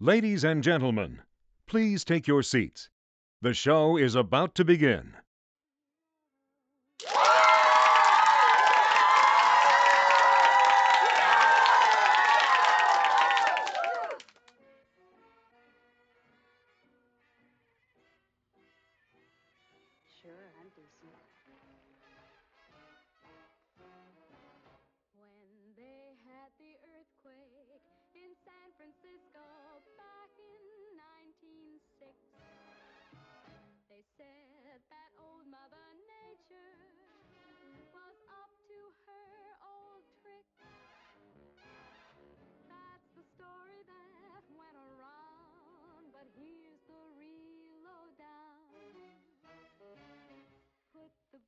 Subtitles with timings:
[0.00, 1.22] Ladies and gentlemen,
[1.66, 2.90] please take your seats.
[3.40, 5.14] The show is about to begin.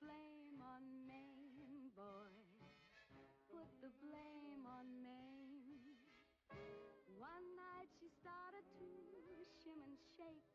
[0.00, 2.30] Blame on Maine, boy.
[3.50, 5.98] Put the blame on Maine.
[7.18, 8.90] One night she started to
[9.58, 10.46] shim and shake.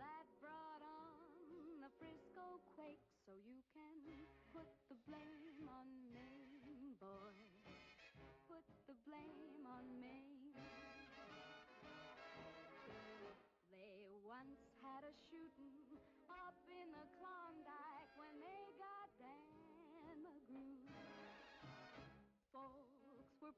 [0.00, 1.28] That brought on
[1.84, 3.04] the Frisco quake.
[3.28, 3.92] So you can
[4.52, 7.36] put the blame on Maine, boy.
[8.48, 10.23] Put the blame on Maine.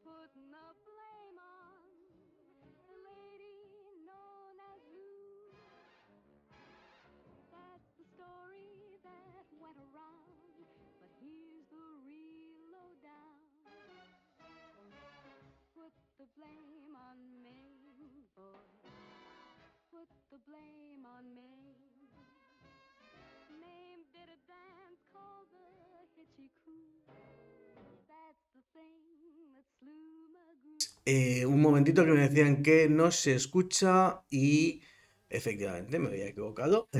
[0.04, 1.86] Putting the blame on
[2.88, 3.60] the lady
[4.04, 5.52] known as Lou.
[7.52, 10.64] That's the story that went around,
[11.00, 13.40] but here's the real lowdown.
[15.72, 18.64] Put the blame on Maine, boy.
[19.92, 22.10] Put the blame on Maine.
[23.60, 25.68] Name did a dance called the
[26.16, 27.55] Hitchy Coo.
[31.08, 34.82] Eh, un momentito que me decían que no se escucha y
[35.30, 36.88] efectivamente me había equivocado.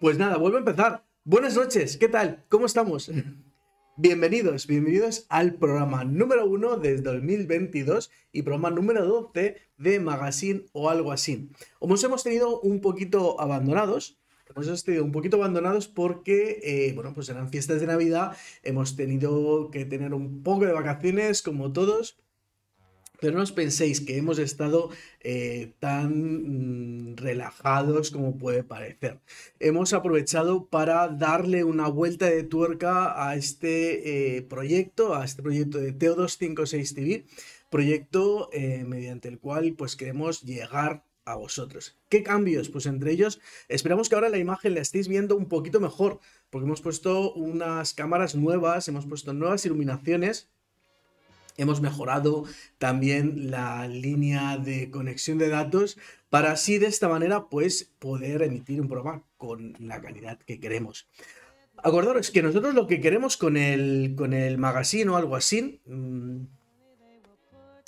[0.00, 1.04] Pues nada, vuelvo a empezar.
[1.24, 2.46] Buenas noches, ¿qué tal?
[2.48, 3.10] ¿Cómo estamos?
[3.98, 10.88] Bienvenidos, bienvenidos al programa número uno desde 2022 y programa número 12 de Magazine o
[10.88, 11.50] algo así.
[11.80, 14.18] Os hemos tenido un poquito abandonados,
[14.54, 19.70] hemos tenido un poquito abandonados porque, eh, bueno, pues eran fiestas de Navidad, hemos tenido
[19.70, 22.18] que tener un poco de vacaciones como todos.
[23.20, 24.88] Pero no os penséis que hemos estado
[25.20, 29.20] eh, tan mm, relajados como puede parecer.
[29.58, 35.76] Hemos aprovechado para darle una vuelta de tuerca a este eh, proyecto, a este proyecto
[35.76, 37.26] de Teo256 TV,
[37.68, 38.48] proyecto
[38.86, 41.04] mediante el cual pues queremos llegar
[41.36, 41.96] vosotros.
[42.08, 42.68] ¿Qué cambios?
[42.68, 46.20] Pues entre ellos, esperamos que ahora la imagen la estéis viendo un poquito mejor,
[46.50, 50.48] porque hemos puesto unas cámaras nuevas, hemos puesto nuevas iluminaciones
[51.60, 52.44] Hemos mejorado
[52.78, 55.98] también la línea de conexión de datos
[56.30, 61.06] para así de esta manera pues poder emitir un programa con la calidad que queremos.
[61.76, 66.44] Acordaros que nosotros lo que queremos con el, con el magazine o algo así, mm,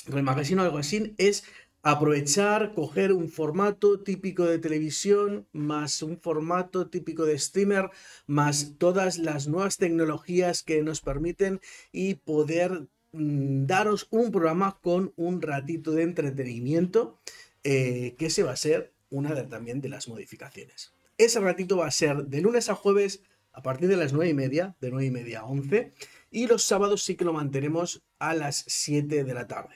[0.06, 1.44] con el magazine o algo así, es
[1.82, 7.91] aprovechar, coger un formato típico de televisión, más un formato típico de streamer,
[8.26, 11.60] más todas las nuevas tecnologías que nos permiten
[11.91, 17.19] y poder mm, daros un programa con un ratito de entretenimiento,
[17.65, 20.93] eh, que se va a ser una de, también de las modificaciones.
[21.19, 23.22] Ese ratito va a ser de lunes a jueves
[23.53, 25.93] a partir de las 9 y media, de 9 y media a 11,
[26.31, 29.75] y los sábados sí que lo mantenemos a las 7 de la tarde.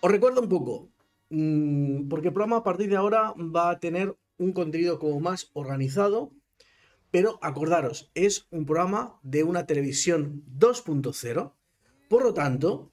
[0.00, 0.88] Os recuerdo un poco,
[1.30, 5.50] mm, porque el programa a partir de ahora va a tener un contenido como más
[5.52, 6.32] organizado,
[7.10, 11.52] pero acordaros, es un programa de una televisión 2.0,
[12.08, 12.92] por lo tanto,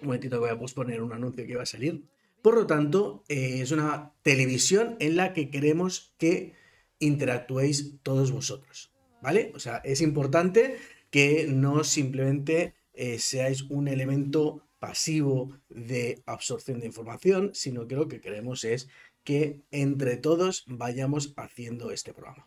[0.00, 2.04] un momentito voy a posponer un anuncio que va a salir,
[2.42, 6.54] por lo tanto, eh, es una televisión en la que queremos que
[7.00, 9.52] interactuéis todos vosotros, ¿vale?
[9.54, 10.76] O sea, es importante
[11.10, 18.08] que no simplemente eh, seáis un elemento pasivo de absorción de información, sino que lo
[18.08, 18.88] que queremos es
[19.24, 22.46] que entre todos vayamos haciendo este programa.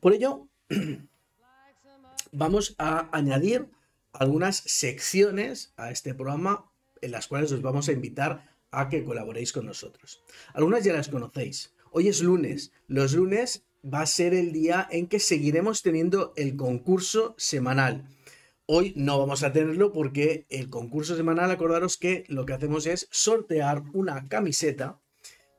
[0.00, 0.48] Por ello,
[2.32, 3.68] vamos a añadir
[4.12, 6.70] algunas secciones a este programa
[7.00, 10.22] en las cuales os vamos a invitar a que colaboréis con nosotros.
[10.52, 11.74] Algunas ya las conocéis.
[11.90, 12.72] Hoy es lunes.
[12.86, 18.08] Los lunes va a ser el día en que seguiremos teniendo el concurso semanal.
[18.70, 23.08] Hoy no vamos a tenerlo porque el concurso semanal, acordaros que lo que hacemos es
[23.10, 25.00] sortear una camiseta,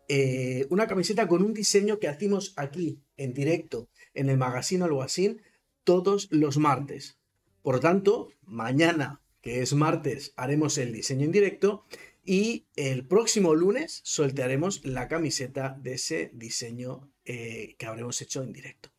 [0.07, 5.01] eh, una camiseta con un diseño que hacemos aquí en directo en el magazine algo
[5.01, 5.37] así
[5.83, 7.17] todos los martes.
[7.63, 11.85] Por lo tanto, mañana, que es martes, haremos el diseño en directo
[12.23, 18.53] Y el próximo lunes sortearemos la camiseta de ese diseño eh, que habremos hecho en
[18.53, 18.91] directo.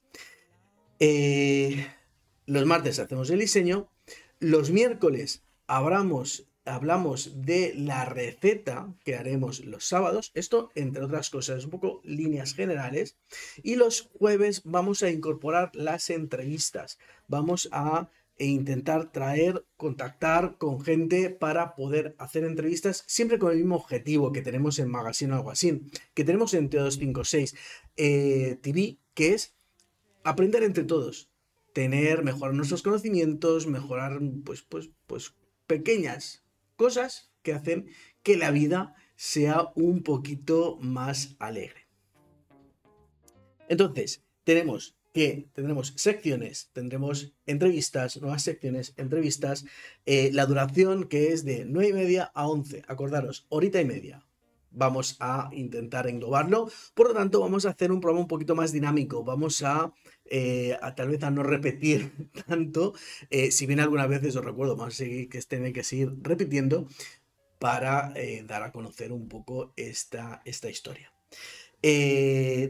[0.99, 1.87] Eh,
[2.47, 3.89] los martes hacemos el diseño.
[4.43, 10.31] Los miércoles hablamos, hablamos de la receta que haremos los sábados.
[10.33, 13.19] Esto, entre otras cosas, un poco líneas generales.
[13.63, 16.99] Y los jueves vamos a incorporar las entrevistas.
[17.29, 18.09] Vamos a
[18.39, 24.41] intentar traer, contactar con gente para poder hacer entrevistas, siempre con el mismo objetivo que
[24.41, 25.83] tenemos en Magazine o algo así,
[26.15, 27.55] que tenemos en T256
[27.99, 29.55] eh, TV, que es
[30.25, 31.30] aprender entre todos,
[31.73, 35.35] tener, mejorar nuestros conocimientos, mejorar, pues, pues, pues,
[35.67, 36.45] pequeñas
[36.77, 37.89] cosas que hacen
[38.23, 41.87] que la vida sea un poquito más alegre.
[43.69, 49.65] Entonces, tenemos que tendremos secciones, tendremos entrevistas, nuevas secciones, entrevistas,
[50.07, 54.25] eh, la duración que es de 9 y media a 11, acordaros, horita y media,
[54.71, 56.71] vamos a intentar englobarlo.
[56.95, 59.25] Por lo tanto, vamos a hacer un programa un poquito más dinámico.
[59.25, 59.93] Vamos a,
[60.25, 62.13] eh, tal vez a no repetir
[62.49, 62.95] tanto.
[63.31, 66.87] Eh, si bien algunas veces os recuerdo, vamos a seguir que tiene que seguir repitiendo
[67.59, 71.13] para eh, dar a conocer un poco esta, esta historia.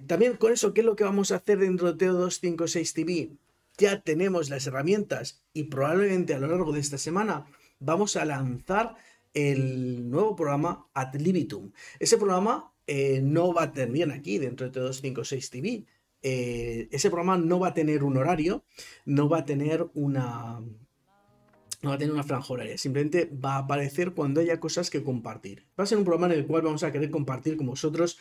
[0.06, 3.30] también con eso, ¿qué es lo que vamos a hacer dentro de TO256 TV?
[3.78, 7.46] Ya tenemos las herramientas y probablemente a lo largo de esta semana
[7.78, 8.96] vamos a lanzar
[9.34, 11.72] el nuevo programa Ad Libitum.
[11.98, 15.84] Ese programa eh, no va a tener aquí dentro de 256 TV.
[16.22, 18.64] Eh, ese programa no va a tener un horario,
[19.04, 20.60] no va a tener una,
[21.82, 25.02] no va a tener una franja horaria, simplemente va a aparecer cuando haya cosas que
[25.02, 25.66] compartir.
[25.78, 28.18] Va a ser un programa en el cual vamos a querer compartir con vosotros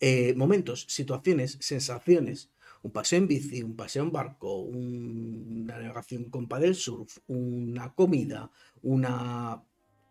[0.00, 2.50] eh, momentos, situaciones, sensaciones.
[2.82, 8.50] Un paseo en bici, un paseo en barco, una navegación con paddle surf, una comida,
[8.82, 9.62] una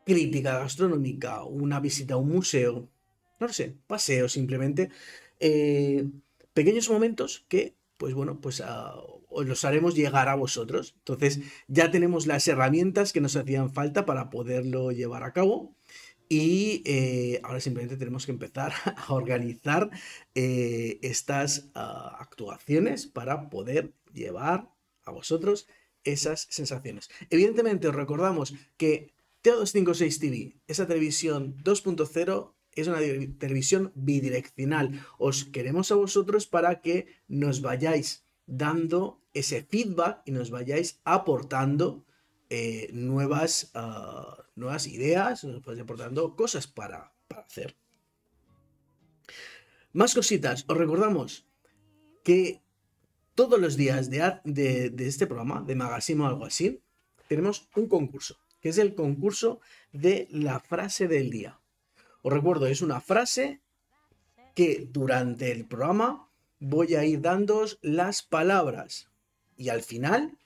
[0.09, 2.89] crítica gastronómica, una visita a un museo,
[3.39, 4.89] no lo sé, paseo simplemente.
[5.39, 6.03] Eh,
[6.53, 8.95] pequeños momentos que, pues bueno, pues ah,
[9.29, 10.95] os los haremos llegar a vosotros.
[10.97, 15.75] Entonces ya tenemos las herramientas que nos hacían falta para poderlo llevar a cabo.
[16.27, 19.91] Y eh, ahora simplemente tenemos que empezar a organizar
[20.33, 24.71] eh, estas ah, actuaciones para poder llevar
[25.03, 25.67] a vosotros
[26.03, 27.09] esas sensaciones.
[27.29, 29.13] Evidentemente os recordamos que
[29.43, 32.99] TO256 TV, esa televisión 2.0 es una
[33.37, 35.05] televisión bidireccional.
[35.17, 42.05] Os queremos a vosotros para que nos vayáis dando ese feedback y nos vayáis aportando
[42.49, 47.77] eh, nuevas, ah, nuevas ideas, nos vayáis aportando cosas para, hacer.
[49.93, 51.47] Más cositas, os recordamos
[52.23, 52.61] que
[53.35, 56.81] todos los días de, de, este programa, de Magazine o algo así,
[57.27, 59.59] tenemos un concurso que es el concurso
[59.91, 61.59] de la frase del día.
[62.21, 63.61] Os recuerdo, es una frase
[64.55, 66.29] que durante el programa
[66.59, 69.09] voy a ir dándoos las palabras
[69.55, 70.37] y al final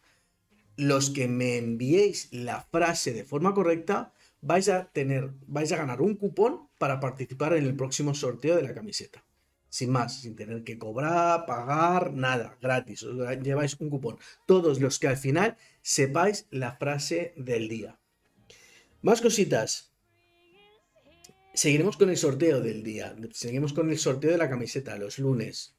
[0.75, 6.01] los que me enviéis la frase de forma correcta vais a tener vais a ganar
[6.01, 9.23] un cupón para participar en el próximo sorteo de la camiseta.
[9.69, 13.01] Sin más, sin tener que cobrar, pagar, nada, gratis.
[13.03, 14.19] Os lleváis un cupón.
[14.45, 17.97] Todos los que al final sepáis la frase del día.
[19.03, 19.91] Más cositas.
[21.53, 23.13] Seguiremos con el sorteo del día.
[23.33, 25.75] Seguimos con el sorteo de la camiseta los lunes.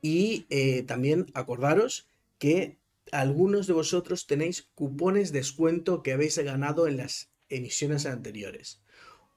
[0.00, 2.06] Y eh, también acordaros
[2.38, 2.78] que
[3.10, 8.80] algunos de vosotros tenéis cupones de descuento que habéis ganado en las emisiones anteriores.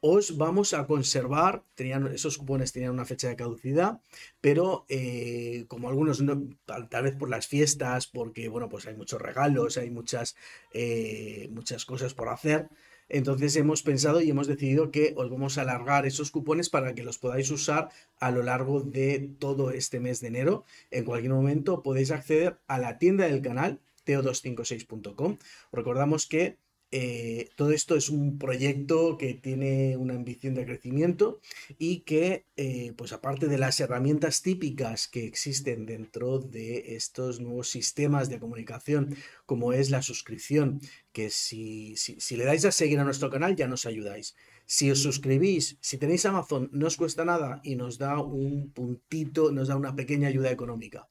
[0.01, 4.01] Os vamos a conservar, tenían, esos cupones tenían una fecha de caducidad,
[4.39, 6.23] pero eh, como algunos,
[6.65, 10.35] tal, vez por las fiestas, porque bueno, pues hay muchos regalos, hay muchas,
[10.73, 12.69] eh, muchas cosas por hacer,
[13.09, 17.03] entonces hemos pensado y hemos decidido que os vamos a alargar esos cupones para que
[17.03, 20.65] los podáis usar a lo largo de todo este mes de enero.
[20.91, 25.37] En cualquier momento podéis acceder a la tienda del canal teo256.com.
[25.71, 26.57] Recordamos que
[26.97, 31.41] eh, todo esto es un proyecto que tiene una ambición de crecimiento
[31.77, 37.67] y que, eh, pues aparte de las herramientas típicas que existen dentro de estos nuevos
[37.67, 39.13] sistemas de comunicación,
[39.45, 40.79] como es la suscripción,
[41.11, 44.33] que si, si, le dais a seguir a nuestro canal ya nos ayudáis.
[44.65, 49.51] Si os suscribís, si tenéis Amazon, no os cuesta nada y nos da un puntito,
[49.51, 51.09] nos da una pequeña ayuda económica.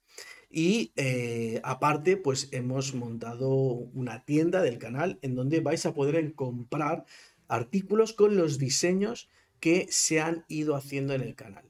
[0.57, 6.33] Y eh, aparte, pues hemos montado una tienda del canal en donde vais a poder
[6.35, 7.07] comprar
[7.49, 11.65] artículos con los diseños que se han ido haciendo en el canal.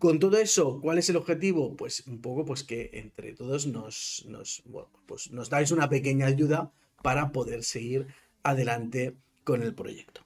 [0.00, 1.76] Con todo eso, ¿cuál es el objetivo?
[1.76, 4.64] Pues un poco pues que entre todos nos, nos,
[5.06, 8.08] pues nos dais una pequeña ayuda para poder seguir
[8.42, 10.22] adelante con el proyecto.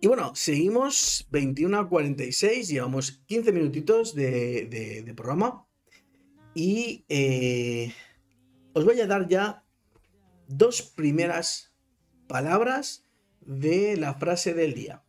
[0.00, 4.66] Y bueno, seguimos 21 a 46, llevamos 15 minutitos de,
[5.04, 5.66] de- programa
[6.54, 7.92] y eh,
[8.74, 9.64] os voy a dar ya
[10.48, 11.74] dos primeras
[12.28, 13.04] palabras
[13.40, 15.02] de la frase del día.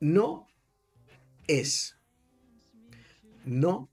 [0.00, 0.48] No
[1.46, 1.96] es.
[3.44, 3.90] No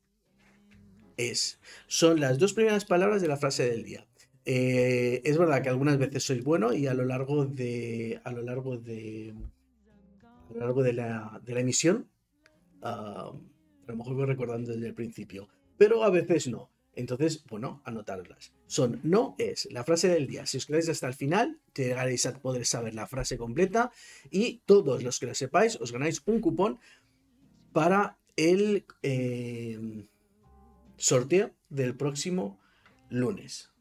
[1.17, 1.59] es.
[1.87, 4.07] Son las dos primeras palabras de la frase del día.
[4.45, 8.19] Eh, es verdad que algunas veces sois bueno y a lo largo de.
[8.23, 9.33] A lo largo de.
[10.49, 12.09] A lo largo de la, de la emisión.
[12.81, 13.31] ah,
[13.87, 15.49] a lo mejor voy recordando desde el principio.
[15.77, 16.69] Pero a veces no.
[16.95, 18.53] Entonces, bueno, anotarlas.
[18.67, 20.45] Son no es la frase del día.
[20.45, 23.91] Si os quedáis hasta el final, llegaréis a poder saber la frase completa.
[24.29, 26.79] Y todos los que lo sepáis, os ganáis un cupón
[27.71, 29.79] para el eh,
[30.97, 32.59] sorteo del próximo
[33.09, 33.72] lunes.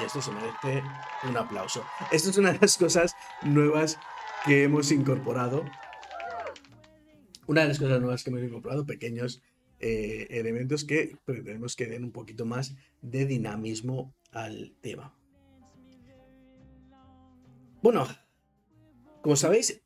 [0.00, 0.82] Y esto se merece
[1.28, 1.84] un aplauso.
[2.10, 3.98] Esto es una de las cosas nuevas
[4.44, 5.64] que hemos incorporado.
[7.46, 9.42] Una de las cosas nuevas que hemos incorporado, pequeños
[9.80, 15.16] eh, elementos que pretendemos que den un poquito más de dinamismo al tema.
[17.82, 18.06] Bueno,
[19.22, 19.80] como sabéis,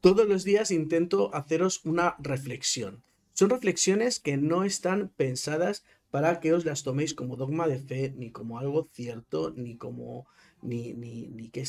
[0.00, 3.02] todos los días intento haceros una reflexión.
[3.32, 8.12] Son reflexiones que no están pensadas para que os las toméis como dogma de fe,
[8.16, 10.26] ni como algo cierto, ni como
[10.62, 11.64] ni, ni, ni que,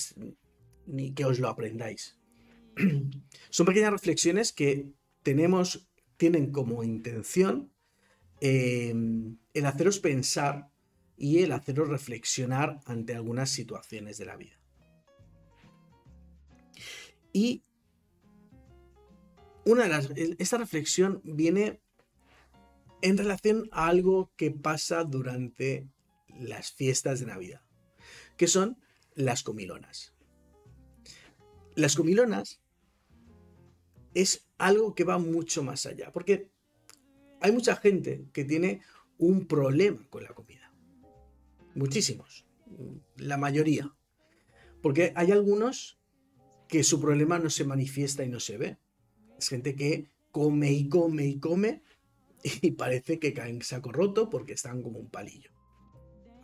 [0.87, 2.17] ni que os lo aprendáis.
[3.49, 4.89] Son pequeñas reflexiones que
[5.23, 7.71] tenemos, tienen como intención
[8.39, 8.93] eh,
[9.53, 10.71] el haceros pensar
[11.15, 14.59] y el haceros reflexionar ante algunas situaciones de la vida.
[17.31, 17.63] Y
[19.65, 21.81] una de las, esta reflexión viene
[23.01, 25.89] en relación a algo que pasa durante
[26.39, 27.61] las fiestas de Navidad,
[28.37, 28.77] que son
[29.13, 30.13] las comilonas.
[31.75, 32.61] Las comilonas
[34.13, 36.51] es algo que va mucho más allá, porque
[37.41, 38.81] hay mucha gente que tiene
[39.17, 40.73] un problema con la comida.
[41.75, 42.45] Muchísimos,
[43.17, 43.93] la mayoría.
[44.81, 45.99] Porque hay algunos
[46.67, 48.77] que su problema no se manifiesta y no se ve.
[49.37, 51.83] Es gente que come y come y come
[52.61, 55.51] y parece que caen en saco roto porque están como un palillo.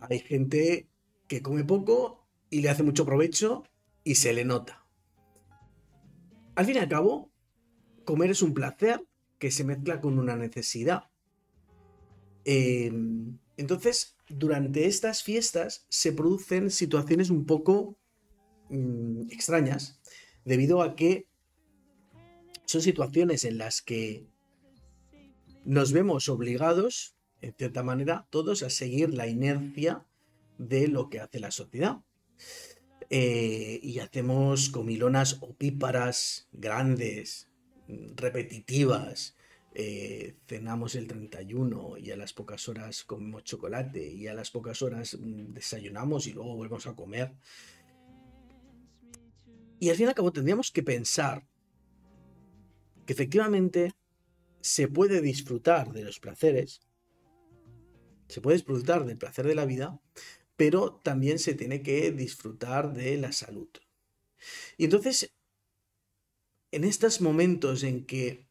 [0.00, 0.88] Hay gente
[1.26, 3.64] que come poco y le hace mucho provecho
[4.04, 4.86] y se le nota.
[6.54, 7.30] Al fin y al cabo,
[8.04, 9.04] comer es un placer
[9.38, 11.04] que se mezcla con una necesidad.
[12.44, 12.90] Eh,
[13.56, 17.96] entonces, durante estas fiestas se producen situaciones un poco
[18.70, 20.00] mm, extrañas
[20.44, 21.28] debido a que
[22.64, 24.26] son situaciones en las que
[25.68, 30.06] nos vemos obligados, en cierta manera, todos a seguir la inercia
[30.56, 31.98] de lo que hace la sociedad.
[33.10, 37.50] Eh, y hacemos comilonas opíparas grandes,
[38.16, 39.36] repetitivas.
[39.74, 44.80] eh, cenamos el 31 y a las pocas horas comemos chocolate y a las pocas
[44.80, 47.34] horas mm, desayunamos y luego volvemos a comer.
[49.78, 51.46] Y al fin y al cabo tendríamos que pensar
[53.04, 53.97] que efectivamente
[54.60, 56.80] se puede disfrutar de los placeres,
[58.28, 60.00] se puede disfrutar del placer de la vida,
[60.56, 63.68] pero también se tiene que disfrutar de la salud.
[64.76, 65.32] Y entonces,
[66.70, 68.46] en estos momentos en que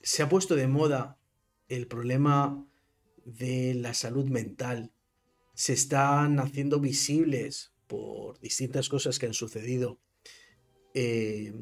[0.00, 1.18] se ha puesto de moda
[1.68, 2.66] el problema
[3.24, 4.92] de la salud mental,
[5.54, 9.98] se están haciendo visibles por distintas cosas que han sucedido,
[10.94, 11.52] eh,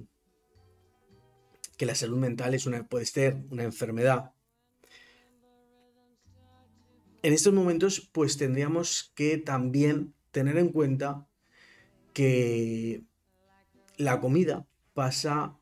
[1.77, 4.33] que la salud mental es una, puede ser una enfermedad.
[7.23, 11.27] En estos momentos, pues tendríamos que también tener en cuenta
[12.13, 13.03] que
[13.97, 15.59] la comida pasa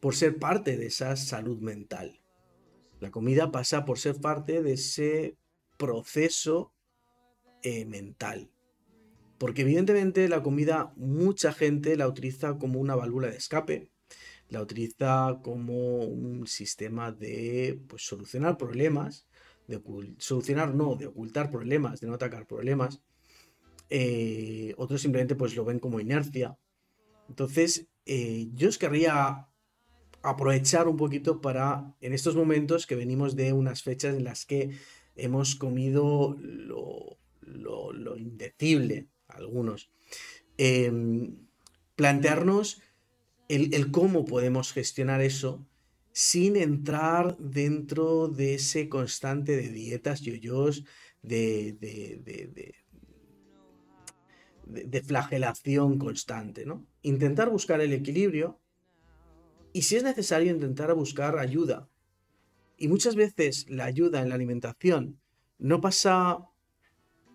[0.00, 2.20] por ser parte de esa salud mental.
[3.00, 5.36] La comida pasa por ser parte de ese
[5.76, 6.72] proceso
[7.62, 8.50] eh, mental.
[9.38, 13.90] Porque evidentemente la comida mucha gente la utiliza como una válvula de escape,
[14.48, 19.26] la utiliza como un sistema de pues, solucionar problemas,
[19.66, 19.80] de
[20.18, 23.02] solucionar no, de ocultar problemas, de no atacar problemas.
[23.90, 26.58] Eh, otros simplemente pues lo ven como inercia.
[27.28, 29.48] Entonces, eh, yo os querría
[30.22, 34.78] aprovechar un poquito para, en estos momentos que venimos de unas fechas en las que
[35.14, 39.90] hemos comido lo, lo, indecible, algunos,
[40.56, 40.90] eh,
[41.96, 42.80] plantearnos
[43.48, 45.66] el, el, cómo podemos gestionar eso
[46.12, 50.84] sin entrar dentro de ese constante de dietas, yoyos,
[51.22, 52.74] de, de, de,
[54.84, 56.86] de, flagelación constante, ¿no?
[57.02, 58.60] Intentar buscar el equilibrio
[59.72, 61.88] y si es necesario intentar buscar ayuda.
[62.76, 65.20] Y muchas veces la ayuda en la alimentación
[65.58, 66.38] no pasa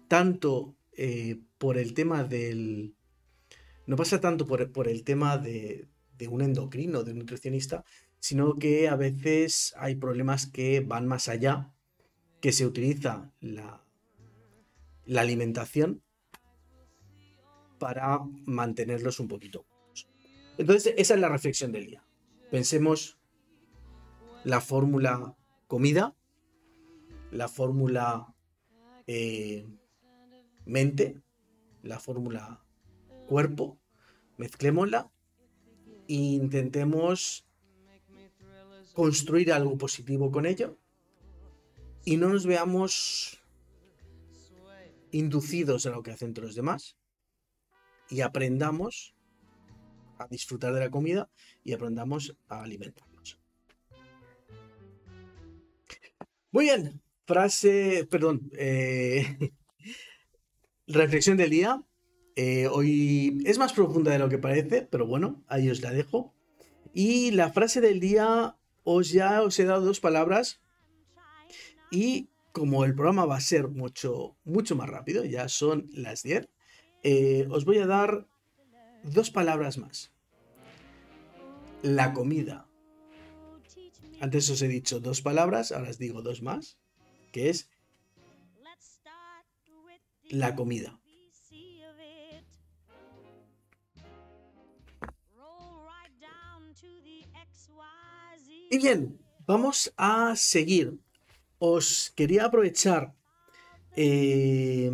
[0.08, 2.96] tanto eh, por el tema del...
[3.86, 5.88] No pasa tanto por, por el tema de,
[6.24, 7.84] de un endocrino, de un nutricionista,
[8.20, 11.74] sino que a veces hay problemas que van más allá,
[12.40, 13.84] que se utiliza la,
[15.18, 16.02] alimentación
[17.78, 19.66] para mantenerlos un poquito.
[20.58, 22.06] Entonces, esa es la reflexión del día.
[22.50, 23.20] Pensemos
[24.46, 25.36] la fórmula
[25.68, 26.16] comida,
[27.32, 28.34] la fórmula
[29.08, 29.68] eh,
[30.64, 31.22] mente,
[31.82, 32.64] la fórmula
[33.28, 33.78] cuerpo,
[34.38, 35.13] mezclémosla
[36.08, 37.46] e intentemos
[38.94, 40.78] construir algo positivo con ello
[42.06, 43.40] y no nos veamos
[45.12, 46.98] inducidos a lo que hacen los demás
[48.10, 49.16] y aprendamos
[50.18, 51.30] a disfrutar de la comida
[51.64, 53.40] y aprendamos a alimentarnos.
[56.52, 59.52] Muy bien, frase, perdón, eh,
[60.88, 61.84] reflexión del día.
[62.36, 66.34] Eh, hoy es más profunda de lo que parece, pero bueno, ahí os la dejo.
[66.94, 70.62] Y la frase del día os ya os he dado dos palabras
[71.92, 76.50] y como el programa va a ser mucho, mucho más rápido, ya son las 10,
[77.04, 78.28] eh, os voy a dar
[79.04, 80.12] dos palabras más.
[81.82, 82.68] La comida.
[84.22, 86.78] Antes os he dicho dos palabras, ahora os digo dos más,
[87.32, 87.70] que es
[90.30, 91.00] la comida.
[98.74, 100.98] Y bien, vamos a seguir.
[101.60, 103.14] Os quería aprovechar
[103.96, 104.92] eh,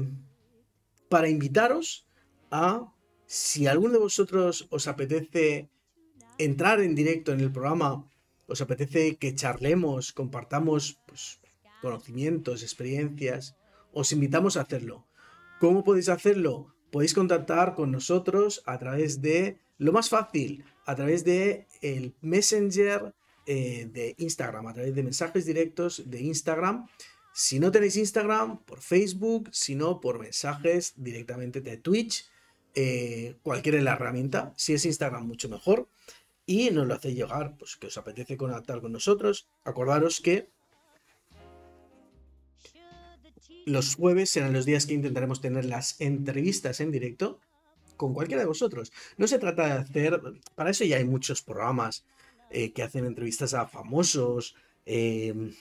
[1.08, 2.06] para invitaros
[2.52, 2.94] a,
[3.26, 5.70] si alguno de vosotros os apetece
[6.38, 8.06] entrar en directo en el programa,
[8.48, 11.40] os apetece que charlemos, compartamos pues,
[11.82, 13.56] conocimientos, experiencias,
[13.94, 15.08] os invitamos a hacerlo.
[15.62, 16.76] ¿Cómo podéis hacerlo?
[16.92, 23.14] Podéis contactar con nosotros a través de, lo más fácil, a través de el Messenger
[23.52, 26.86] eh, de Instagram, a través de mensajes directos de Instagram.
[27.34, 32.30] Si no tenéis Instagram, por Facebook, si no, por mensajes directamente de Twitch,
[32.76, 34.54] eh, cualquiera de la herramienta.
[34.56, 35.90] Si es Instagram, mucho mejor.
[36.46, 39.48] Y nos lo hacéis llegar, pues que os apetece conectar con nosotros.
[39.64, 40.52] Acordaros que
[43.66, 47.40] los jueves serán los días que intentaremos tener las entrevistas en directo
[47.98, 48.92] con cualquiera de vosotros.
[49.18, 50.22] No se trata de hacer,
[50.54, 52.06] para eso ya hay muchos programas
[52.50, 55.54] eh, que hacen entrevistas a famosos, eh,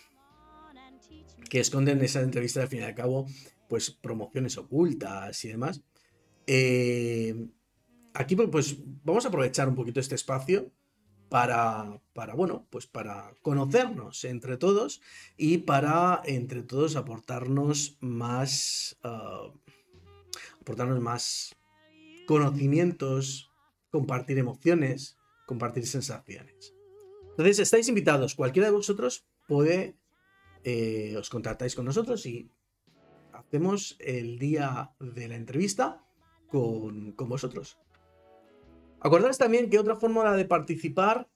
[1.48, 3.26] que esconden esas entrevistas al fin y al cabo,
[3.68, 5.82] pues promociones ocultas y demás.
[6.46, 7.48] Eh,
[8.14, 10.72] aquí pues vamos a aprovechar un poquito este espacio
[11.28, 15.02] para, para, bueno, pues para conocernos entre todos
[15.36, 19.52] y para entre todos aportarnos más, ah,
[20.60, 21.54] aportarnos más
[22.26, 23.50] conocimientos,
[23.90, 26.77] compartir emociones, compartir sensaciones.
[27.38, 28.34] Entonces, estáis invitados.
[28.34, 29.94] Cualquiera de vosotros puede,
[30.64, 32.50] eh, os contactáis con nosotros y
[33.32, 36.04] hacemos el día de la entrevista
[36.48, 37.78] con, vosotros.
[38.98, 41.28] Acordaros también que otra forma de participar,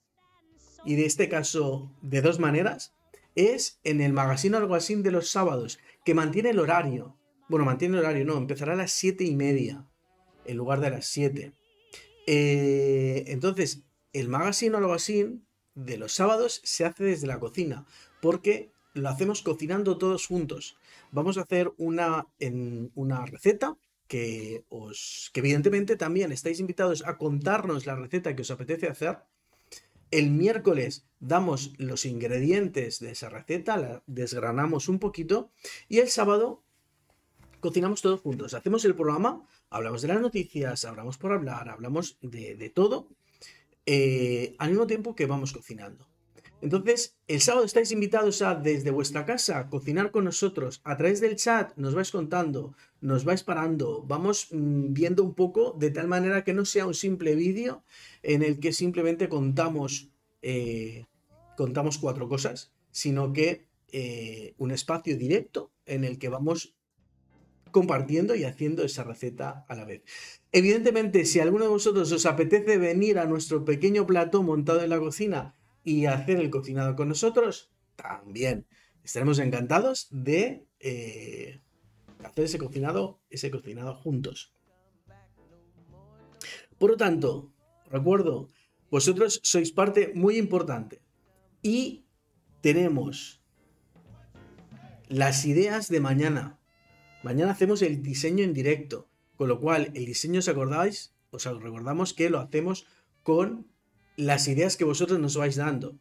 [0.84, 2.96] y de este caso de dos maneras,
[3.36, 7.16] es en el magazine algo así de los sábados, que mantiene el horario.
[7.48, 9.86] Bueno, mantiene el horario, no, empezará a las siete y media,
[10.46, 11.54] en lugar de las 7.
[12.26, 15.40] Eh, entonces, el magazine algo así
[15.74, 17.86] de los sábados se hace desde la cocina,
[18.20, 20.76] porque lo hacemos cocinando todos juntos.
[21.10, 27.16] Vamos a hacer una, en, una receta que os que evidentemente también estáis invitados a
[27.16, 29.20] contarnos la receta que os apetece hacer.
[30.10, 35.50] El miércoles damos los ingredientes de esa receta, la desgranamos un poquito
[35.88, 36.62] y el sábado
[37.60, 38.52] cocinamos todos juntos.
[38.52, 43.08] Hacemos el programa, hablamos de las noticias, hablamos por hablar, hablamos de, de todo
[43.86, 46.08] eh, al mismo tiempo que vamos cocinando.
[46.62, 50.80] Entonces, el sábado estáis invitados a, desde vuestra casa, cocinar con nosotros.
[50.84, 55.74] A través del chat nos vais contando, nos vais parando, vamos mm, viendo un poco
[55.76, 57.82] de tal manera que no sea un simple vídeo
[58.22, 61.06] en el que simplemente contamos, eh,
[61.56, 66.76] contamos cuatro cosas, sino que eh, un espacio directo en el que vamos
[67.72, 70.02] compartiendo y haciendo esa receta a la vez.
[70.52, 74.98] Evidentemente, si alguno de vosotros os apetece venir a nuestro pequeño plató montado en la
[74.98, 78.66] cocina y hacer el cocinado con nosotros, también
[79.02, 81.60] estaremos encantados de eh,
[82.22, 84.54] hacer ese cocinado, ese cocinado juntos.
[86.78, 87.52] Por lo tanto,
[87.90, 88.48] recuerdo,
[88.92, 91.00] Vosotros sois parte muy importante.
[91.62, 92.04] Y
[92.60, 93.40] tenemos
[95.08, 96.60] las ideas de mañana.
[97.22, 99.08] Mañana hacemos el diseño en directo.
[99.42, 101.16] Con lo cual, el diseño, ¿os acordáis?
[101.32, 102.86] Os recordamos que lo hacemos
[103.24, 103.66] con
[104.16, 105.98] las ideas que vosotros nos vais dando.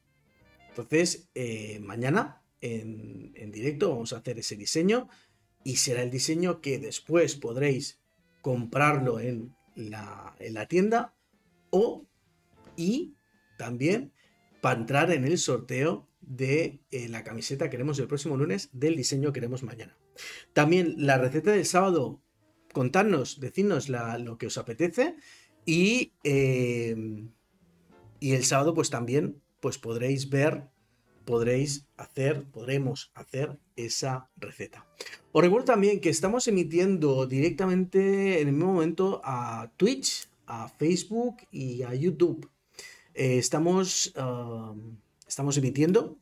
[0.69, 5.09] Entonces, eh, mañana en, en directo vamos a hacer ese diseño
[5.63, 7.99] y será el diseño que después podréis
[8.43, 11.15] comprarlo en la, en la tienda
[11.71, 12.05] o
[12.75, 13.15] y
[13.57, 14.13] también
[14.61, 18.95] para entrar en el sorteo de eh, la camiseta que queremos el próximo lunes del
[18.95, 19.97] diseño que queremos mañana.
[20.53, 22.21] También la receta del sábado,
[22.73, 25.15] contadnos, decidnos lo que os apetece
[25.65, 26.95] y, eh,
[28.19, 30.69] y el sábado pues también pues podréis ver,
[31.25, 34.87] podréis hacer, podremos hacer esa receta.
[35.31, 41.37] Os recuerdo también que estamos emitiendo directamente en el mismo momento a Twitch, a Facebook
[41.51, 42.49] y a YouTube.
[43.13, 44.13] Eh, estamos,
[45.27, 46.17] estamos emitiendo,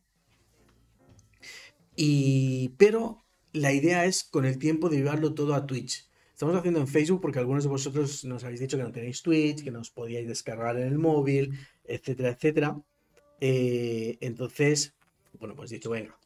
[1.95, 6.08] y, pero la idea es con el tiempo de llevarlo todo a Twitch.
[6.39, 9.61] Estamos haciendo en Facebook porque algunos de vosotros nos habéis dicho que no tenéis Twitch,
[9.61, 12.81] que nos podíais descargar en el móvil, etcétera, etcétera.
[13.41, 14.95] Eh, entonces,
[15.37, 16.17] bueno, pues dicho, venga,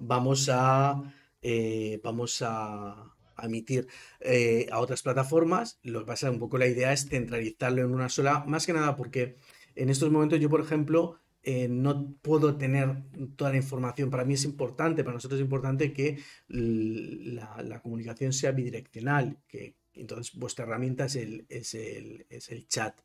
[0.00, 1.02] vamos a,
[1.42, 3.88] eh, vamos a, emitir
[4.20, 5.78] eh, a otras plataformas.
[5.82, 8.96] Lo que pasa, un poco la idea es centralizarlo en una sola, más que nada
[8.96, 9.36] porque
[9.74, 13.02] en estos momentos yo, por ejemplo, eh, no puedo tener
[13.36, 14.10] toda la información.
[14.10, 20.34] Para mí es importante, para nosotros es importante que la, comunicación sea bidireccional, que entonces
[20.34, 23.00] vuestra herramienta es el, es, el, es el chat.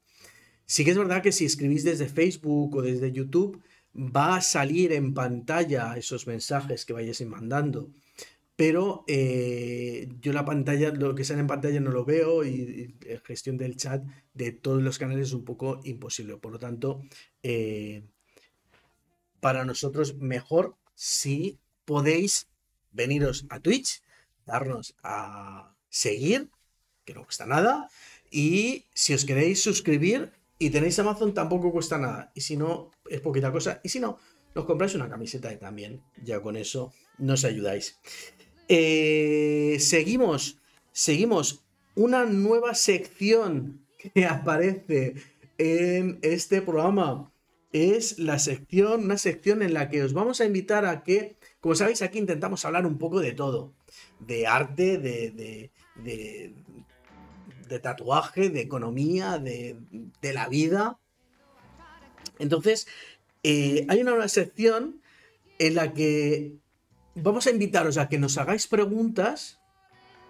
[0.65, 3.61] Sí que es verdad que si escribís desde Facebook o desde YouTube,
[3.95, 7.91] va a salir en pantalla esos mensajes que vayáis mandando
[8.57, 13.55] pero eh, yo la pantalla, lo que sale en pantalla no lo veo y, gestión
[13.55, 16.37] del chat de todos los canales es un poco imposible.
[16.37, 17.03] Por lo tanto,
[17.43, 18.03] eh,
[19.47, 22.49] para nosotros mejor si podéis
[22.91, 24.01] veniros a Twitch,
[24.45, 26.49] darnos a seguir,
[27.05, 27.89] que no cuesta nada,
[28.29, 33.21] y si os queréis suscribir y tenéis Amazon tampoco cuesta nada, y si no, es
[33.21, 34.19] poquita cosa, y si no,
[34.53, 37.97] nos compráis una camiseta y también, ya con eso nos ayudáis.
[38.67, 40.57] Eh, seguimos,
[40.91, 41.63] seguimos.
[41.95, 45.13] Una nueva sección que aparece
[45.57, 47.31] en este programa
[47.71, 51.75] es la sección, una sección en la que os vamos a invitar a que, como
[51.75, 53.73] sabéis, aquí intentamos hablar un poco de todo.
[54.19, 59.77] De arte, de, de, tatuaje, de economía, de,
[60.21, 60.99] la vida.
[62.39, 62.87] Entonces,
[63.43, 65.01] eh, hay una nueva sección
[65.59, 66.57] en la que
[67.15, 69.59] vamos a invitaros a que nos hagáis preguntas,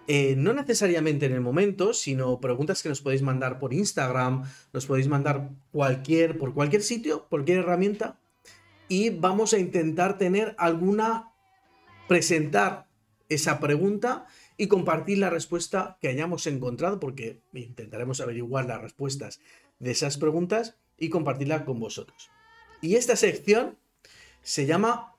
[0.08, 4.44] eh, no necesariamente en el momento, sino preguntas que nos podéis mandar por Instagram,
[4.74, 8.20] nos podéis mandar cualquier, por cualquier sitio, cualquier herramienta,
[8.88, 11.34] y vamos a intentar tener alguna,
[12.08, 12.88] presentar
[13.28, 19.42] esa pregunta y compartir la respuesta que hayamos encontrado, porque intentaremos averiguar las respuestas
[19.80, 22.30] de esas preguntas y compartirla con vosotros.
[22.82, 23.78] Y esta sección
[24.42, 25.16] se llama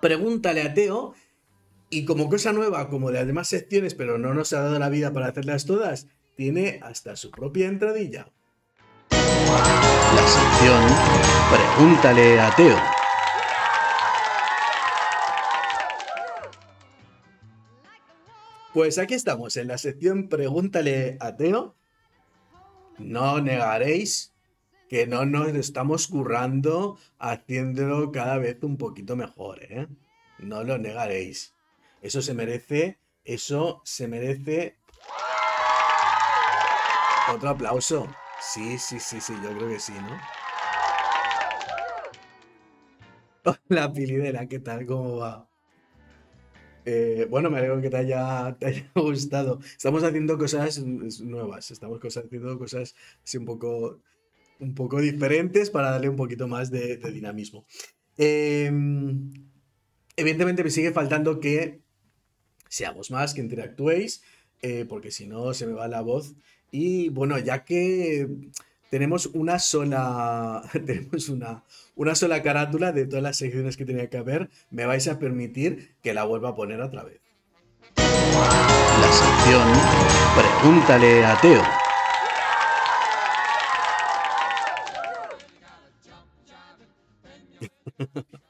[0.00, 1.14] Pregúntale a Teo.
[1.94, 4.88] Y como cosa nueva, como de las demás secciones, pero no nos ha dado la
[4.88, 8.26] vida para hacerlas todas, tiene hasta su propia entradilla.
[9.10, 10.82] La sección
[11.52, 12.76] Pregúntale a Teo.
[18.72, 21.76] Pues aquí estamos, en la sección Pregúntale a Teo.
[22.98, 24.34] No negaréis
[24.88, 29.86] que no nos estamos currando haciéndolo cada vez un poquito mejor, ¿eh?
[30.40, 31.53] No lo negaréis.
[32.04, 34.76] Eso se merece, eso se merece
[37.34, 38.14] otro aplauso.
[38.38, 40.18] Sí, sí, sí, sí, yo creo que sí, ¿no?
[43.70, 44.84] Hola, Pilidera, ¿qué tal?
[44.84, 45.48] ¿Cómo va?
[46.84, 49.60] Eh, bueno, me alegro que te haya, te haya, gustado.
[49.64, 54.02] Estamos haciendo cosas nuevas, estamos haciendo cosas así un poco
[54.58, 57.64] un poco diferentes para darle un poquito más de, dinamismo.
[58.18, 59.32] Em,
[60.16, 61.82] evidentemente me sigue faltando que
[62.68, 64.22] seamos más, que interactuéis,
[64.62, 66.34] eh, porque si no se me va la voz.
[66.70, 68.28] Y bueno, ya que
[68.90, 71.64] tenemos una sola, tenemos una,
[71.96, 75.94] una sola carátula de todas las secciones que tenía que haber, me vais a permitir
[76.02, 77.20] que la vuelva a poner otra vez.
[77.96, 79.68] La sección
[80.36, 81.62] Pregúntale a Teo.